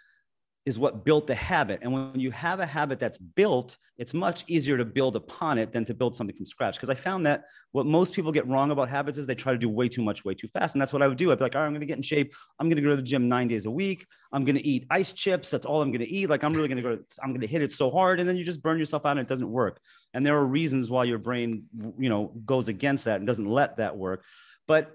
[0.66, 1.80] is what built the habit.
[1.82, 5.72] And when you have a habit that's built, it's much easier to build upon it
[5.72, 6.76] than to build something from scratch.
[6.76, 9.58] Because I found that what most people get wrong about habits is they try to
[9.58, 10.74] do way too much, way too fast.
[10.74, 11.30] And that's what I would do.
[11.30, 12.34] I'd be like, all right, I'm going to get in shape.
[12.58, 14.06] I'm going to go to the gym nine days a week.
[14.32, 15.50] I'm going to eat ice chips.
[15.50, 16.30] That's all I'm going to eat.
[16.30, 18.18] Like, I'm really going to go, I'm going to hit it so hard.
[18.18, 19.78] And then you just burn yourself out and it doesn't work.
[20.14, 21.64] And there are reasons why your brain,
[21.98, 24.24] you know, goes against that and doesn't let that work.
[24.66, 24.92] But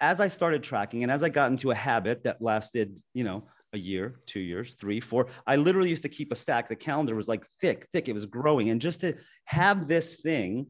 [0.00, 3.44] as I started tracking and as I got into a habit that lasted, you know,
[3.74, 5.26] a year, two years, three, four.
[5.46, 6.68] I literally used to keep a stack.
[6.68, 8.08] The calendar was like thick, thick.
[8.08, 8.70] It was growing.
[8.70, 10.68] And just to have this thing,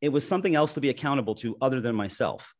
[0.00, 2.54] it was something else to be accountable to other than myself.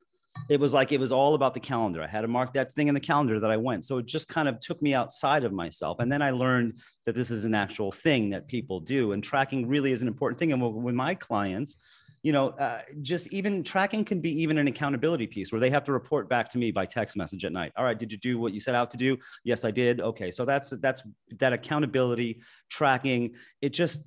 [0.49, 2.03] It was like it was all about the calendar.
[2.03, 3.85] I had to mark that thing in the calendar that I went.
[3.85, 5.99] So it just kind of took me outside of myself.
[5.99, 9.13] And then I learned that this is an actual thing that people do.
[9.13, 10.53] And tracking really is an important thing.
[10.53, 11.77] And with my clients,
[12.23, 15.85] you know, uh, just even tracking can be even an accountability piece where they have
[15.85, 17.73] to report back to me by text message at night.
[17.77, 19.17] All right, did you do what you set out to do?
[19.43, 20.01] Yes, I did.
[20.01, 21.03] Okay, so that's that's
[21.39, 23.35] that accountability tracking.
[23.63, 24.03] It just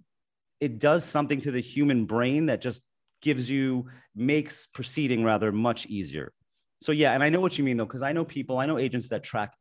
[0.59, 2.83] it does something to the human brain that just
[3.21, 6.31] gives you makes proceeding rather much easier.
[6.81, 8.77] So yeah, and I know what you mean though, because I know people, I know
[8.77, 9.53] agents that track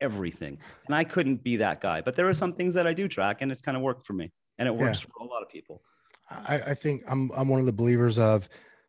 [0.00, 2.00] everything, and I couldn't be that guy.
[2.00, 4.14] But there are some things that I do track, and it's kind of worked for
[4.14, 5.10] me, and it works yeah.
[5.12, 5.82] for a lot of people.
[6.30, 8.48] I, I think I'm I'm one of the believers of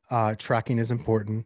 [0.10, 1.46] uh, tracking is important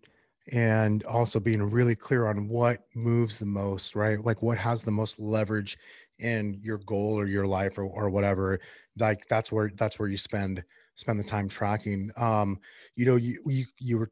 [0.51, 4.23] and also being really clear on what moves the most, right?
[4.23, 5.77] Like what has the most leverage
[6.19, 8.59] in your goal or your life or, or whatever.
[8.97, 10.63] Like that's where that's where you spend
[10.95, 12.11] spend the time tracking.
[12.17, 12.59] Um,
[12.95, 14.11] you know, you you you were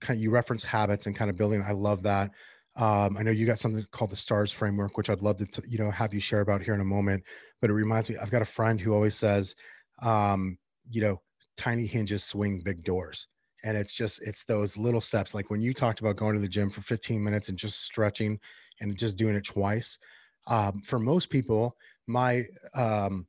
[0.00, 1.62] kind of, you reference habits and kind of building.
[1.66, 2.30] I love that.
[2.76, 5.78] Um, I know you got something called the STARS framework, which I'd love to, you
[5.78, 7.24] know, have you share about here in a moment.
[7.60, 9.56] But it reminds me, I've got a friend who always says,
[10.00, 10.58] um,
[10.90, 11.20] you know,
[11.56, 13.28] tiny hinges swing big doors.
[13.64, 15.34] And it's just, it's those little steps.
[15.34, 18.38] Like when you talked about going to the gym for 15 minutes and just stretching
[18.80, 19.98] and just doing it twice.
[20.46, 23.26] Um, for most people, my, um,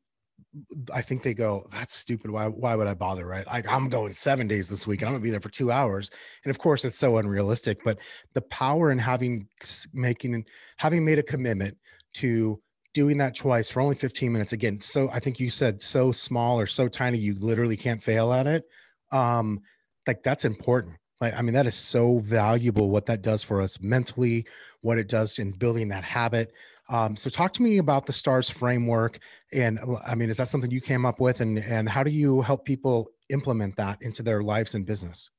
[0.94, 2.32] I think they go, that's stupid.
[2.32, 3.26] Why, why would I bother?
[3.26, 3.46] Right.
[3.48, 5.04] Like I'm going seven days this week.
[5.04, 6.10] I'm gonna be there for two hours.
[6.46, 7.98] And of course it's so unrealistic, but
[8.34, 9.48] the power in having,
[9.94, 10.46] making,
[10.78, 11.76] having made a commitment
[12.16, 12.62] to
[12.94, 16.60] doing that twice for only 15 minutes again so i think you said so small
[16.60, 18.68] or so tiny you literally can't fail at it
[19.12, 19.62] um
[20.10, 20.96] like that's important.
[21.22, 24.46] Like i mean that is so valuable what that does for us mentally
[24.82, 26.52] what it does in building that habit.
[26.90, 29.20] Um, so talk to me about the stars framework
[29.54, 31.42] and i mean is that something you came up with?
[31.42, 35.30] And and how do you help people implement that into their lives and business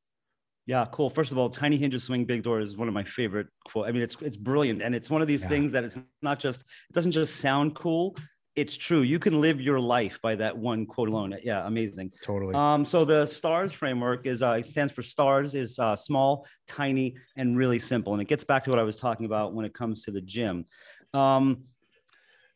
[0.70, 1.10] yeah, cool.
[1.10, 3.88] First of all, tiny hinges swing big doors is one of my favorite quote.
[3.88, 5.48] I mean, it's it's brilliant, and it's one of these yeah.
[5.48, 8.16] things that it's not just it doesn't just sound cool.
[8.54, 9.00] It's true.
[9.00, 11.34] You can live your life by that one quote alone.
[11.42, 12.12] Yeah, amazing.
[12.22, 12.54] Totally.
[12.54, 17.16] Um, so the STARS framework is uh, it stands for STARS is uh, small, tiny,
[17.36, 19.74] and really simple, and it gets back to what I was talking about when it
[19.74, 20.66] comes to the gym.
[21.14, 21.64] Um,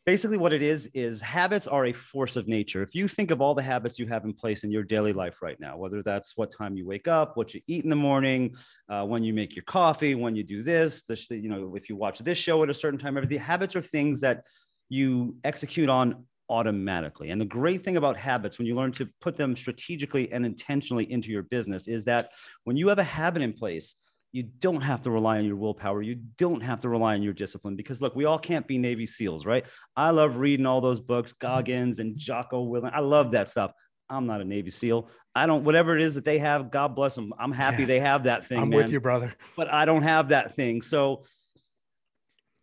[0.07, 2.83] basically what it is is habits are a force of nature.
[2.83, 5.41] If you think of all the habits you have in place in your daily life
[5.43, 8.55] right now whether that's what time you wake up what you eat in the morning
[8.89, 11.97] uh, when you make your coffee when you do this this you know if you
[11.97, 14.45] watch this show at a certain time everything habits are things that
[14.89, 17.31] you execute on automatically.
[17.31, 21.11] And the great thing about habits when you learn to put them strategically and intentionally
[21.11, 22.31] into your business is that
[22.65, 23.95] when you have a habit in place
[24.35, 26.03] you don't have to rely on your willpower.
[26.03, 29.07] You don't have to rely on your discipline because look, we all can't be Navy
[29.07, 29.65] SEALs, right?
[29.97, 32.93] I love reading all those books, Goggins and Jocko Willink.
[32.93, 33.71] I love that stuff.
[34.11, 35.09] I'm not a Navy SEAL.
[35.37, 37.33] I don't, whatever it is that they have, God bless them.
[37.39, 37.87] I'm happy yeah.
[37.87, 38.59] they have that thing.
[38.59, 38.79] I'm man.
[38.79, 39.33] with you, brother.
[39.57, 40.83] But I don't have that thing.
[40.83, 41.23] So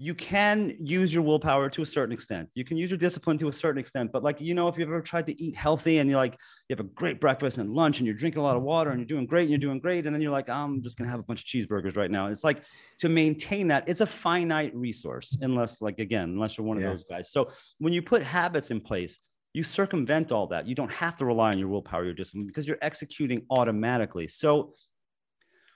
[0.03, 2.49] you can use your willpower to a certain extent.
[2.55, 4.11] You can use your discipline to a certain extent.
[4.11, 6.75] But like, you know, if you've ever tried to eat healthy and you're like, you
[6.75, 9.05] have a great breakfast and lunch and you're drinking a lot of water and you're
[9.05, 10.07] doing great and you're doing great.
[10.07, 12.25] And then you're like, I'm just going to have a bunch of cheeseburgers right now.
[12.27, 12.63] It's like
[12.97, 16.85] to maintain that, it's a finite resource, unless, like, again, unless you're one yeah.
[16.85, 17.31] of those guys.
[17.31, 19.19] So when you put habits in place,
[19.53, 20.65] you circumvent all that.
[20.65, 24.29] You don't have to rely on your willpower, your discipline, because you're executing automatically.
[24.29, 24.73] So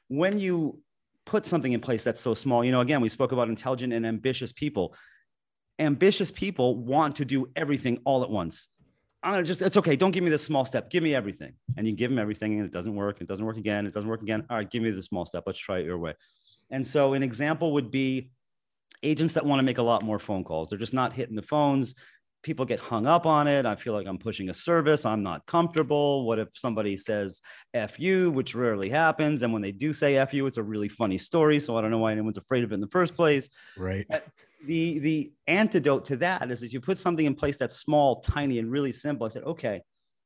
[0.08, 0.80] when you
[1.26, 2.64] put something in place that's so small.
[2.64, 4.96] You know, again, we spoke about intelligent and ambitious people.
[5.80, 8.70] Ambitious people want to do everything all at once.
[9.24, 9.96] I'm gonna just, it's okay.
[9.96, 10.92] Don't give me the small step.
[10.92, 11.54] Give me everything.
[11.78, 13.22] And you give them everything and it doesn't work.
[13.22, 13.88] It doesn't work again.
[13.88, 14.46] It doesn't work again.
[14.50, 15.44] All right, give me the small step.
[15.48, 16.14] Let's try it your way.
[16.70, 18.30] And so an example would be
[19.02, 20.70] agents that want to make a lot more phone calls.
[20.70, 21.96] They're just not hitting the phones.
[22.46, 23.66] People get hung up on it.
[23.66, 25.04] I feel like I'm pushing a service.
[25.04, 26.28] I'm not comfortable.
[26.28, 27.42] What if somebody says
[27.74, 29.42] F you, which rarely happens?
[29.42, 31.60] And when they do say F you, it's a really funny story.
[31.60, 33.50] So I don't know why anyone's afraid of it in the first place.
[33.76, 34.06] Right.
[34.14, 34.20] Uh,
[34.64, 38.60] the the antidote to that is that you put something in place that's small, tiny,
[38.60, 39.26] and really simple.
[39.26, 39.82] I said, okay,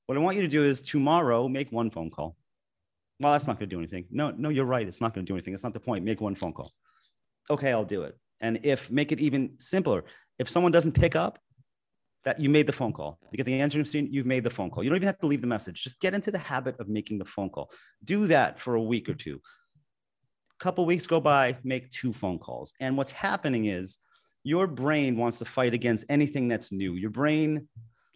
[0.08, 2.36] what I want you to do is tomorrow make one phone call.
[3.22, 4.08] Well, that's not going to do anything.
[4.12, 4.86] No, no, you're right.
[4.86, 5.54] It's not going to do anything.
[5.54, 6.04] It's not the point.
[6.04, 6.74] Make one phone call.
[7.50, 8.18] Okay, I'll do it.
[8.42, 10.04] And if make it even simpler,
[10.38, 11.40] if someone doesn't pick up,
[12.26, 13.20] that you made the phone call.
[13.32, 14.84] You get the answering machine, you've made the phone call.
[14.84, 15.84] You don't even have to leave the message.
[15.84, 17.72] Just get into the habit of making the phone call.
[18.04, 19.42] Do that for a week or two.
[20.60, 22.74] A couple weeks go by, make two phone calls.
[22.80, 23.98] And what's happening is
[24.44, 26.94] your brain wants to fight against anything that's new.
[26.94, 27.68] Your brain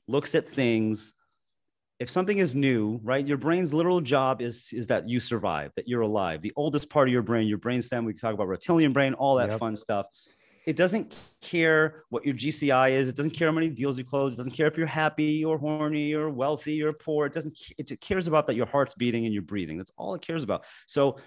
[0.08, 1.14] looks at things
[2.00, 5.88] if something is new, right, your brain's literal job is is that you survive, that
[5.88, 6.42] you're alive.
[6.42, 9.50] The oldest part of your brain, your brainstem, we talk about reptilian brain, all that
[9.50, 9.60] yep.
[9.60, 10.08] fun stuff.
[10.66, 13.10] It doesn't care what your GCI is.
[13.10, 14.34] It doesn't care how many deals you close.
[14.34, 17.26] It doesn't care if you're happy or horny or wealthy or poor.
[17.26, 17.58] It doesn't.
[17.78, 19.78] It cares about that your heart's beating and you're breathing.
[19.78, 20.66] That's all it cares about.
[20.88, 21.18] So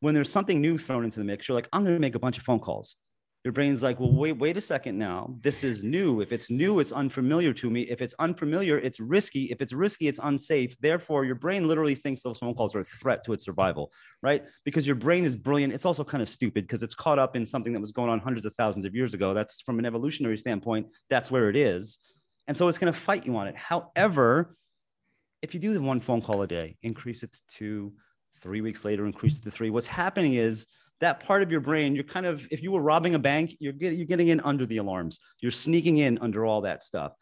[0.00, 2.18] when there's something new thrown into the mix, you're like, I'm going to make a
[2.18, 2.96] bunch of phone calls
[3.46, 5.32] your brain's like, well, wait, wait a second now.
[5.40, 6.20] This is new.
[6.20, 7.82] If it's new, it's unfamiliar to me.
[7.82, 9.44] If it's unfamiliar, it's risky.
[9.52, 10.76] If it's risky, it's unsafe.
[10.80, 14.42] Therefore, your brain literally thinks those phone calls are a threat to its survival, right?
[14.64, 15.72] Because your brain is brilliant.
[15.72, 18.18] It's also kind of stupid because it's caught up in something that was going on
[18.18, 19.32] hundreds of thousands of years ago.
[19.32, 21.98] That's from an evolutionary standpoint, that's where it is.
[22.48, 23.54] And so it's going to fight you on it.
[23.54, 24.56] However,
[25.40, 27.92] if you do the one phone call a day, increase it to two,
[28.40, 30.66] three weeks later, increase it to three, what's happening is,
[31.00, 33.72] that part of your brain, you're kind of, if you were robbing a bank, you're
[33.72, 35.20] getting, you're getting in under the alarms.
[35.40, 37.12] You're sneaking in under all that stuff.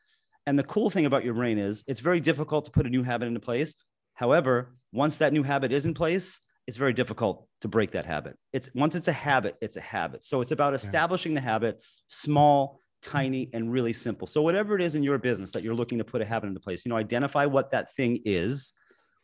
[0.46, 3.02] And the cool thing about your brain is it's very difficult to put a new
[3.02, 3.74] habit into place.
[4.14, 8.36] However, once that new habit is in place, it's very difficult to break that habit.
[8.52, 10.24] It's once it's a habit, it's a habit.
[10.24, 13.10] So it's about establishing the habit, small, mm-hmm.
[13.10, 14.26] tiny, and really simple.
[14.26, 16.60] So whatever it is in your business that you're looking to put a habit into
[16.60, 18.72] place, you know, identify what that thing is.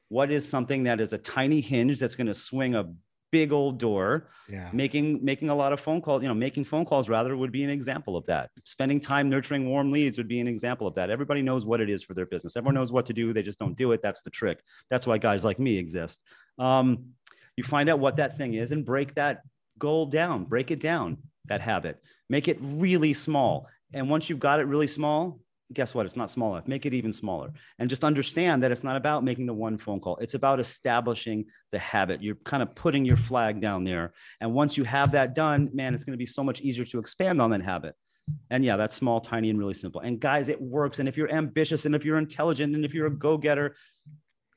[0.09, 2.93] What is something that is a tiny hinge that's going to swing a
[3.31, 4.69] big old door yeah.
[4.73, 7.63] making making a lot of phone calls you know making phone calls rather would be
[7.63, 8.51] an example of that.
[8.65, 11.11] Spending time nurturing warm leads would be an example of that.
[11.11, 12.57] Everybody knows what it is for their business.
[12.57, 13.33] Everyone knows what to do.
[13.33, 14.01] They just don't do it.
[14.03, 14.61] That's the trick.
[14.91, 16.21] That's why guys like me exist.
[16.59, 17.11] Um,
[17.57, 19.43] you find out what that thing is and break that
[19.81, 22.01] goal down break it down that habit.
[22.29, 23.67] Make it really small.
[23.93, 25.41] And once you've got it really small
[25.73, 26.07] guess what?
[26.07, 26.67] It's not small enough.
[26.67, 27.51] Make it even smaller.
[27.79, 30.17] And just understand that it's not about making the one phone call.
[30.17, 32.23] It's about establishing the habit.
[32.23, 34.13] You're kind of putting your flag down there.
[34.41, 36.99] And once you have that done, man, it's going to be so much easier to
[36.99, 37.95] expand on that habit.
[38.51, 40.01] And yeah, that's small, tiny, and really simple.
[40.01, 40.99] And guys, it works.
[40.99, 43.77] And if you're ambitious and if you're intelligent and if you're a go getter,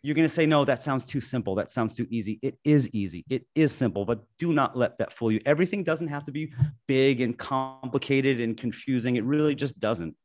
[0.06, 1.56] you're going to say, no, that sounds too simple.
[1.56, 2.38] That sounds too easy.
[2.42, 3.24] It is easy.
[3.30, 5.40] It is simple, but do not let that fool you.
[5.46, 6.54] Everything doesn't have to be
[6.88, 9.16] big and complicated and confusing.
[9.16, 10.16] It really just doesn't.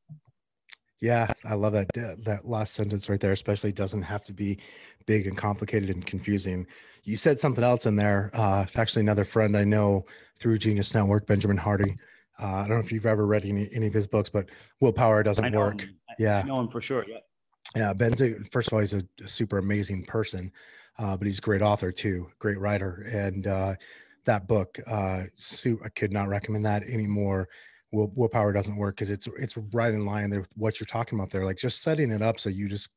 [1.00, 1.92] Yeah, I love that
[2.24, 3.32] that last sentence right there.
[3.32, 4.58] Especially doesn't have to be
[5.06, 6.66] big and complicated and confusing.
[7.04, 8.30] You said something else in there.
[8.34, 10.04] Uh, actually, another friend I know
[10.38, 11.96] through Genius Network, Benjamin Hardy.
[12.40, 14.48] Uh, I don't know if you've ever read any, any of his books, but
[14.80, 15.82] willpower doesn't work.
[15.82, 15.96] Him.
[16.18, 17.04] Yeah, I know him for sure.
[17.08, 17.18] Yeah.
[17.76, 20.50] Yeah, Ben's a, first of all, he's a, a super amazing person,
[20.98, 23.74] uh, but he's a great author too, great writer, and uh,
[24.24, 27.48] that book, uh, I could not recommend that anymore
[27.92, 31.30] will willpower doesn't work because it's it's right in line with what you're talking about
[31.30, 32.90] there like just setting it up so you just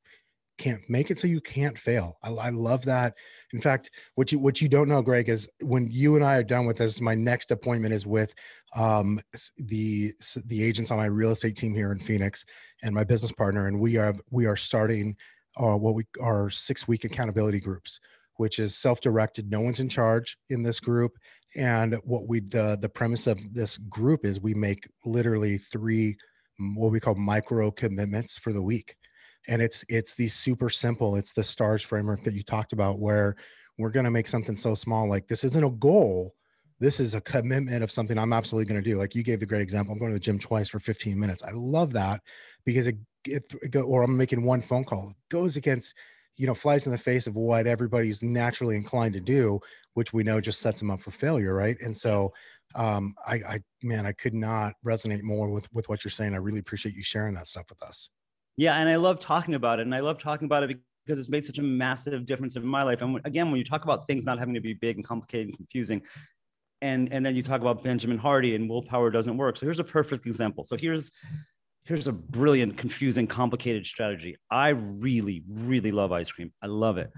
[0.57, 2.17] can't make it so you can't fail.
[2.23, 3.15] I, I love that.
[3.53, 6.43] In fact what you what you don't know gregg is when you and i are
[6.43, 8.33] done with this my next appointment is with
[8.75, 9.19] um,
[9.57, 10.13] the
[10.45, 12.45] the agents on my real estate team here in phoenix
[12.83, 15.15] and my business partner and we are we are starting
[15.57, 17.99] uh, what we are six week accountability groups
[18.41, 21.11] which is self-directed no one's in charge in this group.
[21.55, 26.17] And what we the the premise of this group is we make literally three
[26.59, 28.95] mm, what we call micro commitments for the week.
[29.47, 33.35] And it's it's these super simple it's the stars framework that you talked about where
[33.77, 36.33] we're going to make something so small like this isn't a goal.
[36.79, 38.97] This is a commitment of something i'm absolutely going to do.
[38.97, 41.43] Like you gave the great example i'm going to the gym twice for 15 minutes.
[41.43, 42.21] I love that
[42.65, 45.11] because it, it, it or i'm making one phone call.
[45.11, 45.93] It goes against
[46.37, 49.59] you know flies in the face of what everybody's naturally inclined to do
[49.93, 51.77] which we know just sets them up for failure right?
[51.81, 52.33] And so
[52.75, 56.33] um I, I man i could not resonate more with with what you're saying.
[56.33, 58.09] I really appreciate you sharing that stuff with us.
[58.57, 61.29] Yeah and i love talking about it and i love talking about it because it's
[61.29, 63.01] made such a massive difference in my life.
[63.01, 65.57] And again when you talk about things not having to be big and complicated and
[65.57, 66.01] confusing
[66.81, 69.57] and and then you talk about benjamin hardy and willpower doesn't work.
[69.57, 70.63] So here's a perfect example.
[70.63, 71.11] So here's
[71.85, 74.37] here's a brilliant, confusing, complicated strategy.
[74.49, 76.53] I really, really love ice cream.
[76.61, 77.11] I love it.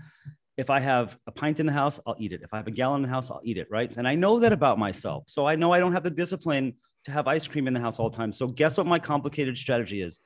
[0.56, 2.42] if I have a pint in the house, I'll eat it.
[2.44, 3.68] If I have a gallon in the house, I'll eat it.
[3.72, 3.96] Right.
[3.98, 5.24] And I know that about myself.
[5.28, 7.98] So I know I don't have the discipline to have ice cream in the house
[8.00, 8.32] all the time.
[8.32, 10.20] So guess what my complicated strategy is?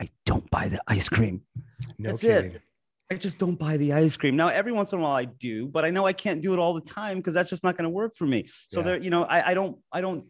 [0.00, 1.42] I don't buy the ice cream.
[1.98, 2.52] No That's kidding.
[2.52, 2.62] it.
[3.10, 4.34] I just don't buy the ice cream.
[4.34, 6.58] Now, every once in a while I do, but I know I can't do it
[6.58, 8.48] all the time because that's just not going to work for me.
[8.68, 8.84] So Yeah.
[8.86, 10.24] there, you know, I, I don't, I don't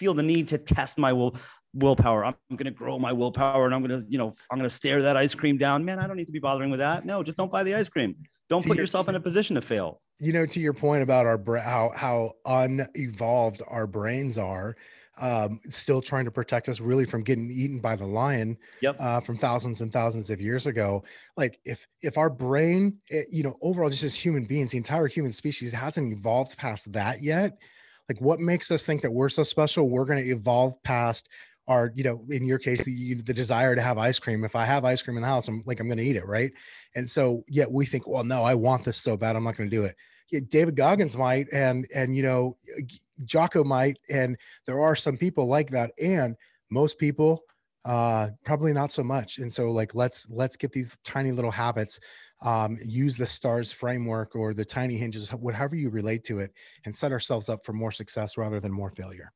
[0.00, 1.36] feel the need to test my will
[1.74, 2.24] willpower.
[2.24, 4.74] I'm going to grow my willpower and I'm going to, you know, I'm going to
[4.74, 5.84] stare that ice cream down.
[5.84, 7.04] Man, I don't need to be bothering with that.
[7.04, 8.16] No, just don't buy the ice cream.
[8.48, 10.00] Don't put your- yourself in a position to fail.
[10.20, 14.76] you know to your point about our bra- how how unevolved our brains are
[15.20, 18.96] um still trying to protect us really from getting eaten by the lion Yep.
[19.00, 21.04] uh from thousands and thousands of years ago
[21.36, 25.06] like if if our brain eh, you know overall just as human beings the entire
[25.06, 27.58] human species hasn't evolved past that yet
[28.08, 31.28] like what makes us think that we're so special we're going to evolve past
[31.68, 34.64] our you know in your case the, the desire to have ice cream if i
[34.64, 36.50] have ice cream in the house i'm like i'm going to eat it right
[36.96, 39.68] and so yet we think well no i want this so bad i'm not going
[39.68, 39.94] to do it
[40.30, 42.56] yeah, David Goggins might, and and you know,
[43.24, 46.36] Jocko might, and there are some people like that, and
[46.70, 47.42] most people
[47.84, 49.38] uh probably not so much.
[49.38, 51.98] And so like let's let's get these tiny little habits,
[52.42, 56.52] um, use the stars framework or the tiny hinges, whatever you relate to it,
[56.84, 59.32] and set ourselves up for more success rather than more failure.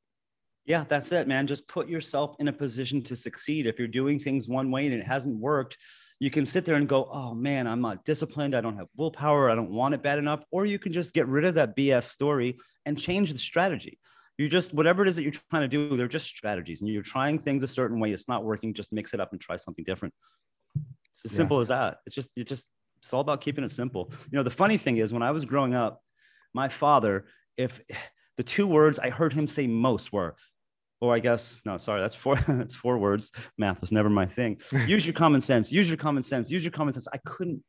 [0.64, 1.46] Yeah, that's it, man.
[1.46, 3.66] Just put yourself in a position to succeed.
[3.66, 5.76] If you're doing things one way and it hasn't worked,
[6.20, 8.54] you can sit there and go, oh man, I'm not disciplined.
[8.54, 9.50] I don't have willpower.
[9.50, 10.44] I don't want it bad enough.
[10.52, 13.98] Or you can just get rid of that BS story and change the strategy.
[14.38, 17.02] You just, whatever it is that you're trying to do, they're just strategies and you're
[17.02, 18.12] trying things a certain way.
[18.12, 18.72] It's not working.
[18.72, 20.14] Just mix it up and try something different.
[21.10, 21.38] It's as Yeah.
[21.38, 21.98] simple as that.
[22.06, 22.66] It's just, it just,
[22.98, 24.12] it's all about keeping it simple.
[24.30, 26.00] You know, the funny thing is when I was growing up,
[26.54, 27.80] my father, if
[28.36, 30.36] the two words I heard him say most were,
[31.02, 32.36] or I guess no, sorry, that's four.
[32.48, 33.32] that's four words.
[33.58, 34.60] Math was never my thing.
[34.86, 35.72] Use your common sense.
[35.72, 36.50] Use your common sense.
[36.50, 37.08] Use your common sense.
[37.12, 37.62] I couldn't.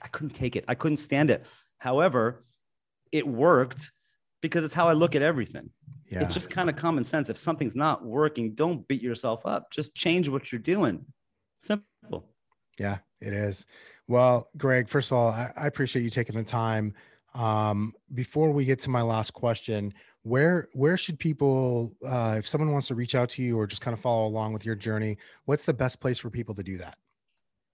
[0.00, 0.64] I couldn't take it.
[0.68, 1.44] I couldn't stand it.
[1.78, 2.44] However,
[3.12, 3.90] it worked
[4.40, 5.70] because it's how I look at everything.
[6.10, 6.22] Yeah.
[6.22, 7.28] It's just kind of common sense.
[7.28, 9.70] If something's not working, don't beat yourself up.
[9.72, 11.04] Just change what you're doing.
[11.60, 12.30] Simple.
[12.78, 13.66] Yeah, it is.
[14.06, 16.94] Well, Gregg, first of all, I, I appreciate you taking the time.
[17.34, 19.92] Um, before we get to my last question,
[20.26, 23.80] where where should people, uh, if someone wants to reach out to you or just
[23.80, 26.76] kind of follow along with your journey, what's the best place for people to do
[26.78, 26.98] that?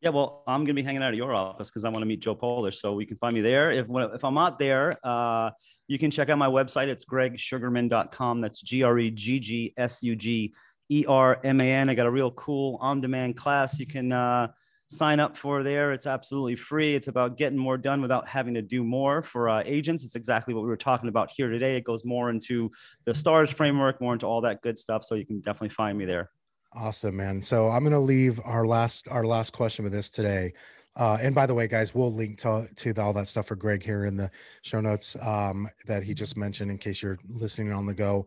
[0.03, 2.20] Yeah, well, I'm gonna be hanging out at your office because I want to meet
[2.20, 3.72] Joe Polish, so we can find me there.
[3.72, 5.50] If if I'm not there, uh,
[5.88, 6.88] you can check out my website.
[6.88, 8.42] It's greggsugerman.com.
[8.42, 10.53] That's G R E G G S U G
[10.90, 11.88] E R M A N.
[11.88, 14.48] I got a real cool on-demand class you can uh,
[14.93, 15.93] sign up for there.
[15.93, 16.95] It's absolutely free.
[16.95, 20.05] It's about getting more done without having to do more for uh, agents.
[20.05, 21.76] It's exactly what we were talking about here today.
[21.76, 22.70] It goes more into
[23.05, 25.05] the stars framework, more into all that good stuff.
[25.05, 26.30] So you can definitely find me there.
[26.74, 27.43] Awesome, man.
[27.43, 30.53] So I'm gonna leave our last our last question with this today.
[30.97, 33.57] Uh, and by the way, guys, we'll link to, to the, all that stuff for
[33.57, 34.30] Gregg here in the
[34.61, 38.26] show notes um, that he just mentioned in case you're listening on the go.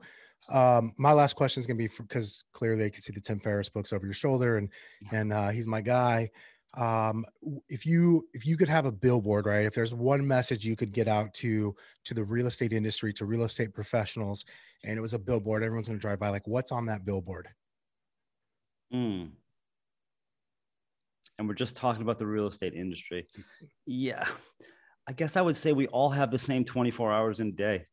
[0.49, 3.39] Um, my last question is going to be because clearly you can see the Tim
[3.39, 4.69] Ferriss books over your shoulder and,
[5.11, 6.29] and uh, he's my guy.
[6.77, 7.25] Um,
[7.69, 10.91] if you, if you could have a billboard, right, if there's one message you could
[10.91, 14.45] get out to, to the real estate industry, to real estate professionals,
[14.83, 17.47] and it was a billboard, everyone's going to drive by, like what's on that billboard?
[18.93, 19.29] Mm.
[21.37, 23.27] And we're just talking about the real estate industry.
[23.85, 24.25] Yeah.
[25.07, 27.85] I guess I would say we all have the same 24 hours in a day.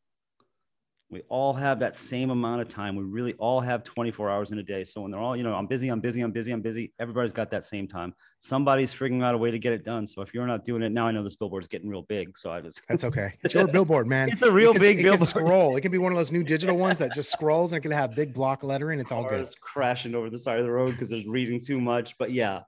[1.13, 2.95] We all have that same amount of time.
[2.95, 4.83] We really all have 24 hours in a day.
[4.83, 7.31] So when they're all, you know, I'm busy, I'm busy, I'm busy, I'm busy, everybody's
[7.31, 8.15] got that same time.
[8.39, 10.07] Somebody's figuring out a way to get it done.
[10.07, 12.35] So if you're not doing it now, I know this billboard's getting real big.
[12.35, 13.33] So I just, That's okay.
[13.43, 14.29] It's your billboard, man.
[14.29, 15.27] it's a real it can, big it billboard.
[15.29, 15.75] scroll.
[15.75, 17.91] It can be one of those new digital ones that just scrolls and it can
[17.91, 18.99] have big block lettering.
[18.99, 19.47] It's all good.
[19.61, 22.17] Crashing over the side of the road because there's reading too much.
[22.17, 22.61] But yeah,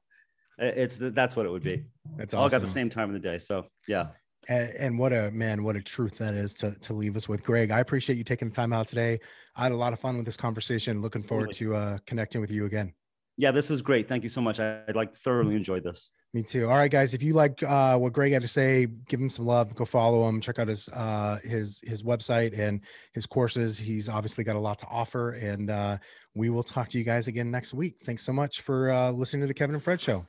[0.60, 1.84] it's that's what it would be.
[2.16, 3.40] That's All got the same time of the day.
[3.40, 4.08] So yeah.
[4.48, 7.44] And, and what a man, what a truth that is to to leave us with,
[7.44, 7.72] Gregg.
[7.72, 9.20] I appreciate you taking the time out today.
[9.56, 11.02] I had a lot of fun with this conversation.
[11.02, 12.94] Looking forward to uh, connecting with you again.
[13.38, 14.08] Yeah, this was great.
[14.08, 14.60] Thank you so much.
[14.60, 16.12] I, I like thoroughly enjoyed this.
[16.34, 16.70] Me too.
[16.70, 17.14] All right, guys.
[17.14, 19.74] If you like uh, what Gregg had to say, give him some love.
[19.76, 20.40] Go follow him.
[20.42, 22.82] Check out his uh, his his website and
[23.14, 23.78] his courses.
[23.78, 25.32] He's obviously got a lot to offer.
[25.32, 25.98] And uh,
[26.34, 27.98] we will talk to you guys again next week.
[28.06, 30.26] Thanks so much for uh, listening to the Kevin and Fred Show.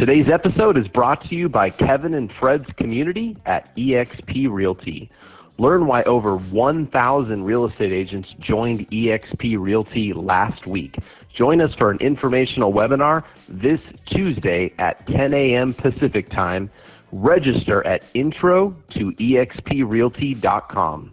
[0.00, 5.10] Today's episode is brought to you by Kevin and Fred's community at eXp Realty.
[5.58, 10.96] Learn why over 1,000 real estate agents joined eXp Realty last week.
[11.34, 15.74] Join us for an informational webinar this Tuesday at 10 a.m.
[15.74, 16.70] Pacific Time.
[17.12, 21.12] Register at intro to exprealty.com.